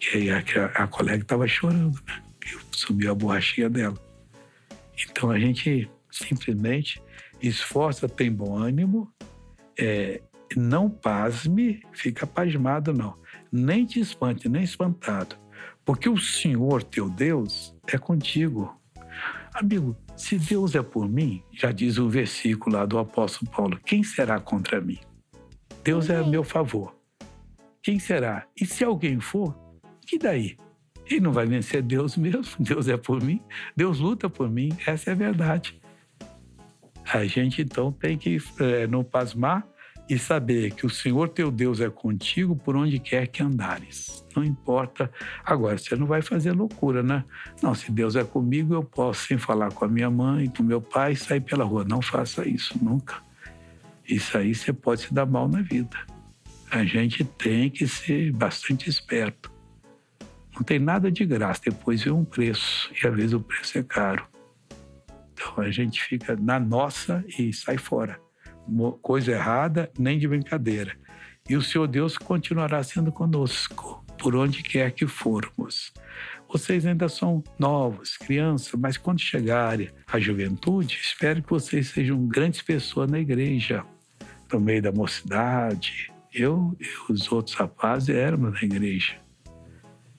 E 0.00 0.16
aí 0.16 0.30
a, 0.30 0.38
a, 0.74 0.86
colega 0.86 1.22
estava 1.22 1.46
chorando, 1.46 2.00
né? 2.06 2.22
Subiu 2.70 3.12
a 3.12 3.14
borrachinha 3.14 3.68
dela. 3.68 3.98
Então 5.10 5.30
a 5.30 5.38
gente 5.38 5.88
simplesmente 6.16 7.02
esforça, 7.42 8.08
tem 8.08 8.30
bom 8.30 8.56
ânimo, 8.56 9.12
é, 9.78 10.22
não 10.56 10.88
pasme, 10.88 11.82
fica 11.92 12.26
pasmado 12.26 12.92
não, 12.92 13.16
nem 13.50 13.84
te 13.84 14.00
espante, 14.00 14.48
nem 14.48 14.62
espantado, 14.62 15.36
porque 15.84 16.08
o 16.08 16.18
Senhor 16.18 16.82
teu 16.82 17.08
Deus 17.08 17.74
é 17.86 17.98
contigo. 17.98 18.80
Amigo, 19.52 19.96
se 20.16 20.38
Deus 20.38 20.74
é 20.74 20.82
por 20.82 21.08
mim, 21.08 21.42
já 21.52 21.70
diz 21.70 21.98
o 21.98 22.08
versículo 22.08 22.76
lá 22.76 22.86
do 22.86 22.98
apóstolo 22.98 23.50
Paulo, 23.50 23.80
quem 23.84 24.02
será 24.02 24.40
contra 24.40 24.80
mim? 24.80 24.98
Deus 25.82 26.08
é 26.08 26.16
a 26.16 26.24
meu 26.24 26.42
favor. 26.42 26.96
Quem 27.82 27.98
será? 27.98 28.46
E 28.58 28.64
se 28.64 28.82
alguém 28.82 29.20
for, 29.20 29.54
que 30.06 30.18
daí? 30.18 30.56
Ele 31.06 31.20
não 31.20 31.32
vai 31.32 31.46
vencer 31.46 31.82
Deus 31.82 32.16
mesmo, 32.16 32.56
Deus 32.58 32.88
é 32.88 32.96
por 32.96 33.22
mim, 33.22 33.40
Deus 33.76 33.98
luta 33.98 34.28
por 34.28 34.50
mim, 34.50 34.70
essa 34.86 35.10
é 35.10 35.12
a 35.12 35.16
verdade. 35.16 35.78
A 37.12 37.24
gente 37.26 37.62
então 37.62 37.92
tem 37.92 38.16
que 38.16 38.38
é, 38.60 38.86
não 38.86 39.04
pasmar 39.04 39.66
e 40.08 40.18
saber 40.18 40.72
que 40.72 40.84
o 40.84 40.90
Senhor 40.90 41.28
teu 41.28 41.50
Deus 41.50 41.80
é 41.80 41.88
contigo 41.88 42.54
por 42.54 42.76
onde 42.76 42.98
quer 42.98 43.26
que 43.26 43.42
andares. 43.42 44.24
Não 44.36 44.44
importa. 44.44 45.10
Agora, 45.44 45.78
você 45.78 45.96
não 45.96 46.06
vai 46.06 46.20
fazer 46.20 46.52
loucura, 46.52 47.02
né? 47.02 47.24
Não, 47.62 47.74
se 47.74 47.90
Deus 47.90 48.16
é 48.16 48.24
comigo, 48.24 48.74
eu 48.74 48.82
posso, 48.82 49.26
sem 49.26 49.38
falar 49.38 49.72
com 49.72 49.84
a 49.84 49.88
minha 49.88 50.10
mãe, 50.10 50.48
com 50.48 50.62
meu 50.62 50.80
pai, 50.80 51.16
sair 51.16 51.40
pela 51.40 51.64
rua. 51.64 51.84
Não 51.84 52.02
faça 52.02 52.46
isso, 52.46 52.74
nunca. 52.82 53.16
Isso 54.06 54.36
aí 54.36 54.54
você 54.54 54.72
pode 54.72 55.02
se 55.02 55.14
dar 55.14 55.24
mal 55.24 55.48
na 55.48 55.62
vida. 55.62 55.96
A 56.70 56.84
gente 56.84 57.24
tem 57.24 57.70
que 57.70 57.86
ser 57.86 58.32
bastante 58.32 58.90
esperto. 58.90 59.50
Não 60.54 60.62
tem 60.62 60.78
nada 60.78 61.10
de 61.10 61.24
graça, 61.24 61.62
depois 61.64 62.02
vem 62.02 62.12
um 62.12 62.24
preço, 62.24 62.90
e 62.92 63.06
às 63.06 63.14
vezes 63.14 63.32
o 63.32 63.40
preço 63.40 63.78
é 63.78 63.82
caro. 63.82 64.26
Então 65.34 65.62
a 65.62 65.70
gente 65.70 66.02
fica 66.02 66.36
na 66.36 66.58
nossa 66.58 67.24
e 67.38 67.52
sai 67.52 67.76
fora. 67.76 68.18
Coisa 69.02 69.32
errada, 69.32 69.90
nem 69.98 70.18
de 70.18 70.26
brincadeira. 70.26 70.96
E 71.48 71.56
o 71.56 71.62
Senhor 71.62 71.86
Deus 71.86 72.16
continuará 72.16 72.82
sendo 72.82 73.12
conosco, 73.12 74.02
por 74.18 74.34
onde 74.34 74.62
quer 74.62 74.92
que 74.92 75.06
formos. 75.06 75.92
Vocês 76.48 76.86
ainda 76.86 77.08
são 77.08 77.44
novos, 77.58 78.16
crianças, 78.16 78.72
mas 78.80 78.96
quando 78.96 79.20
chegarem 79.20 79.90
à 80.10 80.18
juventude, 80.18 80.98
espero 81.02 81.42
que 81.42 81.50
vocês 81.50 81.88
sejam 81.88 82.26
grandes 82.26 82.62
pessoas 82.62 83.10
na 83.10 83.18
igreja, 83.18 83.84
no 84.50 84.60
meio 84.60 84.80
da 84.80 84.92
mocidade. 84.92 86.10
Eu 86.32 86.74
e 86.80 87.12
os 87.12 87.30
outros 87.30 87.54
rapazes 87.54 88.08
éramos 88.08 88.52
na 88.52 88.62
igreja. 88.62 89.23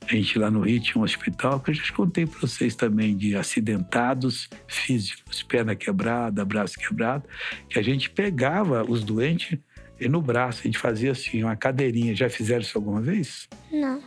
A 0.08 0.16
gente 0.16 0.38
lá 0.38 0.52
no 0.52 0.62
Rio 0.62 0.80
tinha 0.80 1.02
um 1.02 1.04
hospital 1.04 1.60
que 1.60 1.72
eu 1.72 1.74
já 1.74 1.92
contei 1.94 2.28
para 2.28 2.40
vocês 2.40 2.76
também 2.76 3.18
de 3.18 3.36
acidentados 3.36 4.48
físicos, 4.68 5.42
perna 5.42 5.76
quebrada, 5.76 6.46
braço 6.46 6.78
quebrado, 6.78 7.28
que 7.68 7.80
a 7.80 7.82
gente 7.82 8.10
pegava 8.12 8.84
os 8.84 9.04
doentes 9.04 9.58
e 10.00 10.08
no 10.08 10.22
braço 10.22 10.62
a 10.62 10.64
gente 10.64 10.78
fazia 10.78 11.12
assim, 11.12 11.44
uma 11.44 11.56
cadeirinha. 11.56 12.16
Já 12.16 12.30
fizeram 12.30 12.62
isso 12.62 12.78
alguma 12.78 13.02
vez? 13.02 13.50
Não. 13.72 14.00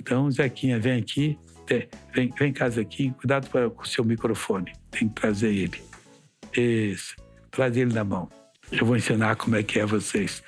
Então, 0.00 0.28
Zequinha, 0.30 0.80
vem 0.80 0.98
aqui, 0.98 1.38
vem, 2.12 2.32
vem 2.36 2.50
em 2.50 2.52
casa 2.52 2.80
aqui, 2.80 3.12
cuidado 3.12 3.48
com 3.48 3.82
o 3.82 3.86
seu 3.86 4.04
microfone, 4.04 4.72
tem 4.90 5.08
que 5.08 5.14
trazer 5.14 5.54
ele. 5.54 5.80
Isso, 6.56 7.14
traz 7.52 7.76
ele 7.76 7.92
na 7.92 8.02
mão. 8.02 8.28
Eu 8.72 8.84
vou 8.84 8.96
ensinar 8.96 9.36
como 9.36 9.54
é 9.54 9.62
que 9.62 9.78
é 9.78 9.86
vocês. 9.86 10.42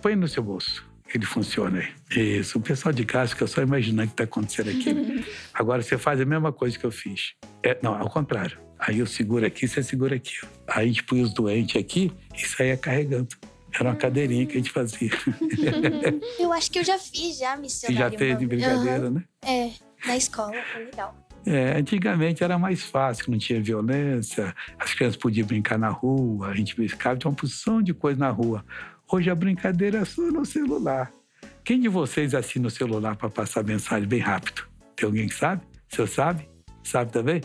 Põe 0.00 0.14
no 0.14 0.28
seu 0.28 0.42
bolso 0.44 0.85
ele 1.14 1.26
funciona 1.26 1.78
aí. 1.78 2.38
Isso. 2.38 2.58
O 2.58 2.60
pessoal 2.60 2.92
de 2.92 3.04
casa 3.04 3.30
fica 3.30 3.46
só 3.46 3.62
imaginando 3.62 4.04
o 4.04 4.06
que 4.06 4.12
está 4.14 4.24
acontecendo 4.24 4.70
aqui. 4.70 5.24
Agora 5.54 5.82
você 5.82 5.96
faz 5.96 6.20
a 6.20 6.24
mesma 6.24 6.52
coisa 6.52 6.78
que 6.78 6.84
eu 6.84 6.90
fiz. 6.90 7.34
É, 7.62 7.78
não, 7.82 7.94
ao 7.94 8.10
contrário. 8.10 8.58
Aí 8.78 8.98
eu 8.98 9.06
seguro 9.06 9.46
aqui, 9.46 9.66
você 9.66 9.82
segura 9.82 10.16
aqui. 10.16 10.34
Aí 10.68 10.84
a 10.84 10.86
gente 10.86 11.02
põe 11.04 11.22
os 11.22 11.32
doentes 11.32 11.76
aqui 11.80 12.12
e 12.34 12.46
saía 12.46 12.76
carregando. 12.76 13.28
Era 13.72 13.90
uma 13.90 13.96
cadeirinha 13.96 14.46
que 14.46 14.52
a 14.52 14.56
gente 14.56 14.70
fazia. 14.70 15.10
eu 16.38 16.52
acho 16.52 16.70
que 16.70 16.78
eu 16.78 16.84
já 16.84 16.98
fiz, 16.98 17.38
já, 17.38 17.56
missionário. 17.56 18.10
Você 18.10 18.12
já 18.12 18.18
fez 18.18 18.38
de 18.38 18.46
brincadeira, 18.46 19.06
uhum. 19.06 19.10
né? 19.10 19.24
É, 19.44 19.70
na 20.06 20.16
escola, 20.16 20.52
foi 20.72 20.84
legal. 20.84 21.26
É, 21.46 21.78
antigamente 21.78 22.42
era 22.42 22.58
mais 22.58 22.82
fácil, 22.82 23.30
não 23.30 23.38
tinha 23.38 23.62
violência, 23.62 24.52
as 24.78 24.92
crianças 24.94 25.16
podiam 25.16 25.46
brincar 25.46 25.78
na 25.78 25.88
rua, 25.88 26.48
a 26.48 26.54
gente 26.54 26.74
brincava 26.74 27.16
de 27.16 27.24
uma 27.24 27.34
porção 27.34 27.80
de 27.80 27.94
coisa 27.94 28.18
na 28.18 28.30
rua. 28.30 28.64
Hoje 29.10 29.30
a 29.30 29.34
brincadeira 29.34 29.98
é 29.98 30.04
só 30.04 30.22
no 30.22 30.44
celular. 30.44 31.12
Quem 31.64 31.80
de 31.80 31.88
vocês 31.88 32.34
assina 32.34 32.68
o 32.68 32.70
celular 32.70 33.16
para 33.16 33.28
passar 33.30 33.62
mensagem 33.64 34.08
bem 34.08 34.20
rápido? 34.20 34.62
Tem 34.94 35.06
alguém 35.06 35.28
que 35.28 35.34
sabe? 35.34 35.62
Você 35.88 36.06
sabe? 36.06 36.48
Sabe 36.82 37.12
também? 37.12 37.40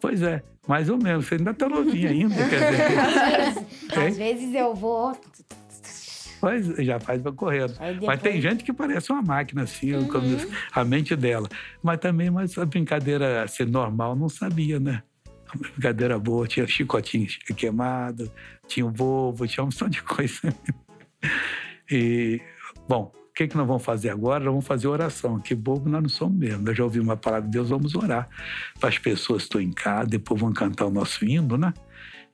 Pois 0.00 0.22
é, 0.22 0.42
mais 0.66 0.88
ou 0.88 0.96
menos. 0.98 1.26
Você 1.26 1.36
ainda 1.36 1.50
está 1.52 1.68
novinho 1.68 2.08
ainda, 2.08 2.34
quer 2.48 2.70
dizer. 2.70 2.98
Às 3.94 3.96
vezes, 3.96 4.08
às 4.12 4.16
vezes 4.16 4.54
eu 4.54 4.74
vou. 4.74 5.12
Pois, 6.40 6.66
já 6.84 6.98
faz 7.00 7.22
para 7.22 7.32
correndo. 7.32 7.74
Aí 7.78 7.94
Mas 8.04 8.20
tem 8.20 8.34
depois- 8.34 8.42
gente 8.42 8.64
que 8.64 8.72
parece 8.72 9.10
uma 9.12 9.22
máquina, 9.22 9.62
assim, 9.62 9.92
como 10.08 10.26
diz, 10.26 10.46
a 10.72 10.84
mente 10.84 11.14
dela. 11.16 11.48
Mas 11.82 11.98
também, 12.00 12.28
mas 12.30 12.58
a 12.58 12.66
brincadeira 12.66 13.46
ser 13.48 13.66
normal, 13.66 14.14
não 14.16 14.28
sabia, 14.28 14.78
né? 14.80 15.02
A 15.48 15.56
brincadeira 15.56 16.18
boa, 16.18 16.46
tinha 16.46 16.66
chicotinho 16.66 17.26
queimado, 17.56 18.30
tinha 18.66 18.84
o 18.84 18.90
bobo, 18.90 19.46
tinha 19.46 19.62
uma 19.62 19.68
opção 19.68 19.88
de 19.88 20.02
coisa. 20.02 20.54
E, 21.90 22.40
bom, 22.88 23.12
o 23.14 23.32
que, 23.34 23.48
que 23.48 23.56
nós 23.56 23.66
vamos 23.66 23.84
fazer 23.84 24.10
agora? 24.10 24.44
Nós 24.44 24.52
vamos 24.52 24.66
fazer 24.66 24.86
oração. 24.86 25.40
Que 25.40 25.54
bobo 25.54 25.88
nós 25.88 26.02
não 26.02 26.08
somos 26.08 26.38
mesmo. 26.38 26.62
Nós 26.62 26.76
já 26.76 26.84
ouvimos 26.84 27.08
uma 27.08 27.16
palavra 27.16 27.46
de 27.46 27.52
Deus, 27.52 27.68
vamos 27.68 27.94
orar. 27.94 28.28
Para 28.78 28.88
as 28.88 28.98
pessoas 28.98 29.42
que 29.42 29.46
estão 29.46 29.60
em 29.60 29.72
casa, 29.72 30.08
depois 30.08 30.40
vão 30.40 30.52
cantar 30.52 30.86
o 30.86 30.90
nosso 30.90 31.24
hino, 31.24 31.56
né? 31.56 31.74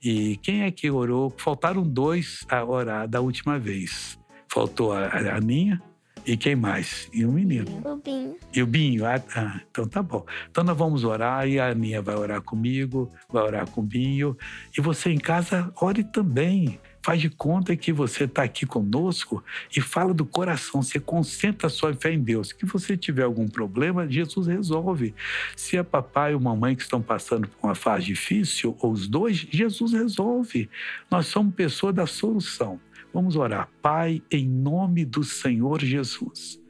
E 0.03 0.37
quem 0.39 0.63
é 0.63 0.71
que 0.71 0.91
orou? 0.91 1.33
Faltaram 1.37 1.83
dois 1.83 2.45
a 2.49 2.65
orar 2.65 3.09
da 3.09 3.21
última 3.21 3.59
vez. 3.59 4.19
Faltou 4.49 4.93
a, 4.93 5.07
a 5.07 5.37
Aninha 5.37 5.81
e 6.27 6.37
quem 6.37 6.55
mais? 6.55 7.09
E 7.13 7.25
o 7.25 7.33
menino. 7.33 7.83
O 7.85 7.97
Binho. 7.97 8.37
E 8.55 8.63
o 8.63 8.67
Binho, 8.67 9.07
ah, 9.07 9.23
ah, 9.35 9.61
então 9.71 9.87
tá 9.87 10.03
bom. 10.03 10.25
Então 10.51 10.63
nós 10.63 10.77
vamos 10.77 11.05
orar 11.05 11.49
e 11.49 11.59
a 11.59 11.71
Aninha 11.71 12.03
vai 12.03 12.15
orar 12.15 12.43
comigo, 12.43 13.11
vai 13.31 13.43
orar 13.43 13.69
com 13.71 13.81
o 13.81 13.85
Binho. 13.85 14.37
E 14.77 14.81
você 14.81 15.11
em 15.11 15.19
casa, 15.19 15.73
ore 15.81 16.05
também. 16.05 16.79
Faz 17.03 17.21
de 17.21 17.31
conta 17.31 17.75
que 17.77 17.93
você 17.93 18.25
está 18.25 18.43
aqui 18.43 18.67
conosco 18.67 19.43
e 19.75 19.81
fala 19.81 20.13
do 20.13 20.25
coração. 20.25 20.83
Você 20.83 21.01
concentra 21.01 21.67
a 21.67 21.71
sua 21.71 21.95
fé 21.95 22.13
em 22.13 22.21
Deus. 22.21 22.49
Se 22.49 22.67
você 22.67 22.97
tiver 22.97 23.23
algum 23.23 23.49
problema, 23.49 24.09
Jesus 24.09 24.47
resolve. 24.47 25.15
Se 25.57 25.77
é 25.77 25.83
papai 25.83 26.35
ou 26.35 26.41
mamãe 26.41 26.77
que 26.77 26.83
estão 26.83 27.01
passando 27.01 27.49
por 27.49 27.69
uma 27.69 27.75
fase 27.75 28.07
difícil, 28.07 28.77
ou 28.81 28.93
os 28.93 29.09
dois, 29.09 29.47
Jesus 29.51 29.93
resolve. 29.93 30.69
Nós 31.11 31.27
somos 31.27 31.55
pessoas 31.55 31.95
da 31.95 32.07
solução. 32.07 32.81
Vamos 33.13 33.35
orar. 33.35 33.69
Pai, 33.81 34.23
em 34.31 34.47
nome 34.47 35.05
do 35.05 35.25
Senhor 35.25 35.83
Jesus. 35.83 36.61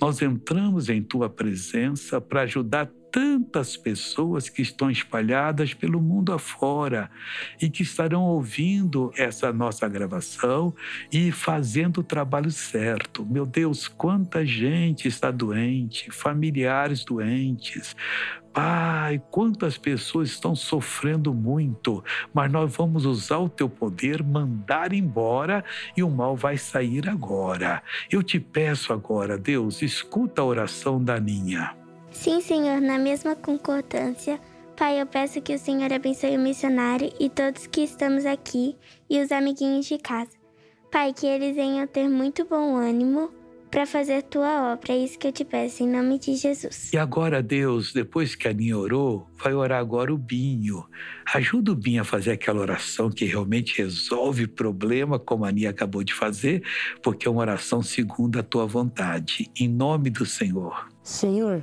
Nós 0.00 0.20
entramos 0.22 0.88
em 0.88 1.02
tua 1.02 1.28
presença 1.28 2.20
para 2.20 2.42
ajudar 2.42 2.90
tantas 3.10 3.76
pessoas 3.76 4.48
que 4.48 4.62
estão 4.62 4.90
espalhadas 4.90 5.72
pelo 5.72 6.00
mundo 6.00 6.32
afora 6.32 7.10
e 7.60 7.68
que 7.68 7.82
estarão 7.82 8.22
ouvindo 8.22 9.12
essa 9.16 9.52
nossa 9.52 9.88
gravação 9.88 10.74
e 11.12 11.32
fazendo 11.32 11.98
o 11.98 12.04
trabalho 12.04 12.50
certo. 12.50 13.24
Meu 13.24 13.46
Deus, 13.46 13.88
quanta 13.88 14.44
gente 14.44 15.08
está 15.08 15.30
doente, 15.30 16.10
familiares 16.10 17.04
doentes. 17.04 17.96
Pai, 18.52 19.22
quantas 19.30 19.76
pessoas 19.76 20.30
estão 20.30 20.56
sofrendo 20.56 21.34
muito, 21.34 22.02
mas 22.32 22.50
nós 22.50 22.74
vamos 22.74 23.04
usar 23.04 23.36
o 23.38 23.50
teu 23.50 23.68
poder, 23.68 24.22
mandar 24.22 24.94
embora 24.94 25.62
e 25.94 26.02
o 26.02 26.10
mal 26.10 26.34
vai 26.34 26.56
sair 26.56 27.06
agora. 27.06 27.82
Eu 28.10 28.22
te 28.22 28.40
peço 28.40 28.94
agora, 28.94 29.36
Deus, 29.36 29.82
escuta 29.82 30.40
a 30.40 30.44
oração 30.46 31.02
da 31.02 31.20
Ninha. 31.20 31.85
Sim, 32.16 32.40
Senhor, 32.40 32.80
na 32.80 32.98
mesma 32.98 33.36
concordância. 33.36 34.40
Pai, 34.74 35.00
eu 35.00 35.06
peço 35.06 35.40
que 35.40 35.54
o 35.54 35.58
Senhor 35.58 35.92
abençoe 35.92 36.36
o 36.36 36.40
missionário 36.40 37.12
e 37.20 37.30
todos 37.30 37.66
que 37.66 37.82
estamos 37.82 38.26
aqui 38.26 38.74
e 39.08 39.20
os 39.20 39.30
amiguinhos 39.30 39.86
de 39.86 39.98
casa. 39.98 40.30
Pai, 40.90 41.12
que 41.12 41.26
eles 41.26 41.54
venham 41.54 41.86
ter 41.86 42.08
muito 42.08 42.44
bom 42.44 42.74
ânimo 42.74 43.30
para 43.70 43.86
fazer 43.86 44.22
tua 44.22 44.72
obra. 44.72 44.94
É 44.94 44.96
isso 44.96 45.18
que 45.18 45.28
eu 45.28 45.32
te 45.32 45.44
peço, 45.44 45.82
em 45.82 45.88
nome 45.88 46.18
de 46.18 46.34
Jesus. 46.34 46.90
E 46.92 46.96
agora, 46.96 47.42
Deus, 47.42 47.92
depois 47.92 48.34
que 48.34 48.48
a 48.48 48.52
Ninha 48.52 48.76
orou, 48.76 49.28
vai 49.36 49.52
orar 49.52 49.78
agora 49.78 50.12
o 50.12 50.18
Binho. 50.18 50.84
Ajuda 51.32 51.72
o 51.72 51.76
Binho 51.76 52.00
a 52.00 52.04
fazer 52.04 52.32
aquela 52.32 52.60
oração 52.60 53.10
que 53.10 53.26
realmente 53.26 53.76
resolve 53.76 54.48
problema, 54.48 55.18
como 55.18 55.44
a 55.44 55.52
Ninha 55.52 55.70
acabou 55.70 56.02
de 56.02 56.14
fazer, 56.14 56.64
porque 57.02 57.28
é 57.28 57.30
uma 57.30 57.42
oração 57.42 57.82
segundo 57.82 58.40
a 58.40 58.42
tua 58.42 58.66
vontade. 58.66 59.50
Em 59.54 59.68
nome 59.68 60.10
do 60.10 60.24
Senhor. 60.24 60.88
Senhor, 61.02 61.62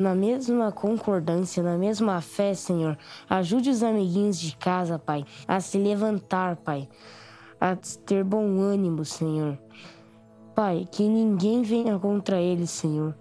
na 0.00 0.14
mesma 0.14 0.72
concordância, 0.72 1.62
na 1.62 1.76
mesma 1.76 2.22
fé, 2.22 2.54
Senhor, 2.54 2.96
ajude 3.28 3.68
os 3.68 3.82
amiguinhos 3.82 4.40
de 4.40 4.56
casa, 4.56 4.98
Pai, 4.98 5.26
a 5.46 5.60
se 5.60 5.76
levantar, 5.76 6.56
Pai, 6.56 6.88
a 7.60 7.76
ter 7.76 8.24
bom 8.24 8.60
ânimo, 8.60 9.04
Senhor. 9.04 9.58
Pai, 10.54 10.88
que 10.90 11.02
ninguém 11.02 11.60
venha 11.62 11.98
contra 11.98 12.40
eles, 12.40 12.70
Senhor. 12.70 13.14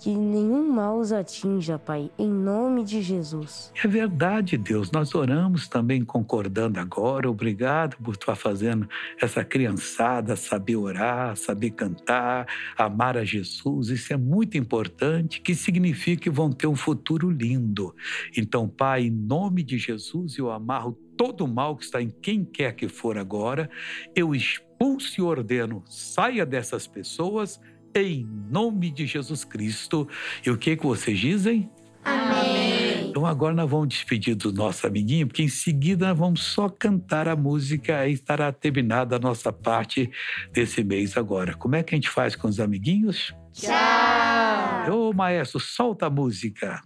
Que 0.00 0.14
nenhum 0.14 0.72
mal 0.72 0.98
os 0.98 1.12
atinja, 1.12 1.78
Pai, 1.78 2.10
em 2.16 2.30
nome 2.30 2.84
de 2.84 3.02
Jesus. 3.02 3.72
É 3.82 3.88
verdade, 3.88 4.56
Deus. 4.56 4.92
Nós 4.92 5.14
oramos 5.14 5.66
também 5.66 6.04
concordando 6.04 6.78
agora. 6.78 7.28
Obrigado 7.28 7.96
por 7.96 8.14
estar 8.14 8.36
fazendo 8.36 8.88
essa 9.20 9.44
criançada 9.44 10.36
saber 10.36 10.76
orar, 10.76 11.36
saber 11.36 11.70
cantar, 11.70 12.46
amar 12.76 13.16
a 13.16 13.24
Jesus. 13.24 13.88
Isso 13.88 14.12
é 14.12 14.16
muito 14.16 14.56
importante, 14.56 15.40
que 15.40 15.54
significa 15.54 16.22
que 16.22 16.30
vão 16.30 16.52
ter 16.52 16.66
um 16.66 16.76
futuro 16.76 17.30
lindo. 17.30 17.94
Então, 18.36 18.68
Pai, 18.68 19.04
em 19.04 19.10
nome 19.10 19.62
de 19.62 19.78
Jesus, 19.78 20.38
eu 20.38 20.50
amarro 20.50 20.96
todo 21.16 21.44
o 21.44 21.48
mal 21.48 21.76
que 21.76 21.84
está 21.84 22.00
em 22.00 22.10
quem 22.10 22.44
quer 22.44 22.72
que 22.72 22.88
for 22.88 23.18
agora. 23.18 23.68
Eu 24.14 24.34
expulso 24.34 25.20
e 25.20 25.22
ordeno, 25.22 25.82
saia 25.86 26.46
dessas 26.46 26.86
pessoas 26.86 27.60
em 27.94 28.26
nome 28.50 28.90
de 28.90 29.06
Jesus 29.06 29.44
Cristo. 29.44 30.08
E 30.44 30.50
o 30.50 30.56
que, 30.56 30.76
que 30.76 30.84
vocês 30.84 31.18
dizem? 31.18 31.70
Amém. 32.04 33.08
Então 33.08 33.26
agora 33.26 33.54
nós 33.54 33.68
vamos 33.68 33.88
despedir 33.88 34.34
do 34.36 34.52
nosso 34.52 34.86
amiguinho, 34.86 35.26
porque 35.26 35.42
em 35.42 35.48
seguida 35.48 36.08
nós 36.08 36.18
vamos 36.18 36.42
só 36.42 36.68
cantar 36.68 37.26
a 37.26 37.34
música 37.34 38.06
e 38.06 38.12
estará 38.12 38.52
terminada 38.52 39.16
a 39.16 39.18
nossa 39.18 39.52
parte 39.52 40.10
desse 40.52 40.84
mês 40.84 41.16
agora. 41.16 41.54
Como 41.54 41.74
é 41.74 41.82
que 41.82 41.94
a 41.94 41.96
gente 41.96 42.08
faz 42.08 42.36
com 42.36 42.48
os 42.48 42.60
amiguinhos? 42.60 43.34
Tchau. 43.52 45.08
Ô 45.08 45.12
maestro, 45.12 45.58
solta 45.58 46.06
a 46.06 46.10
música. 46.10 46.80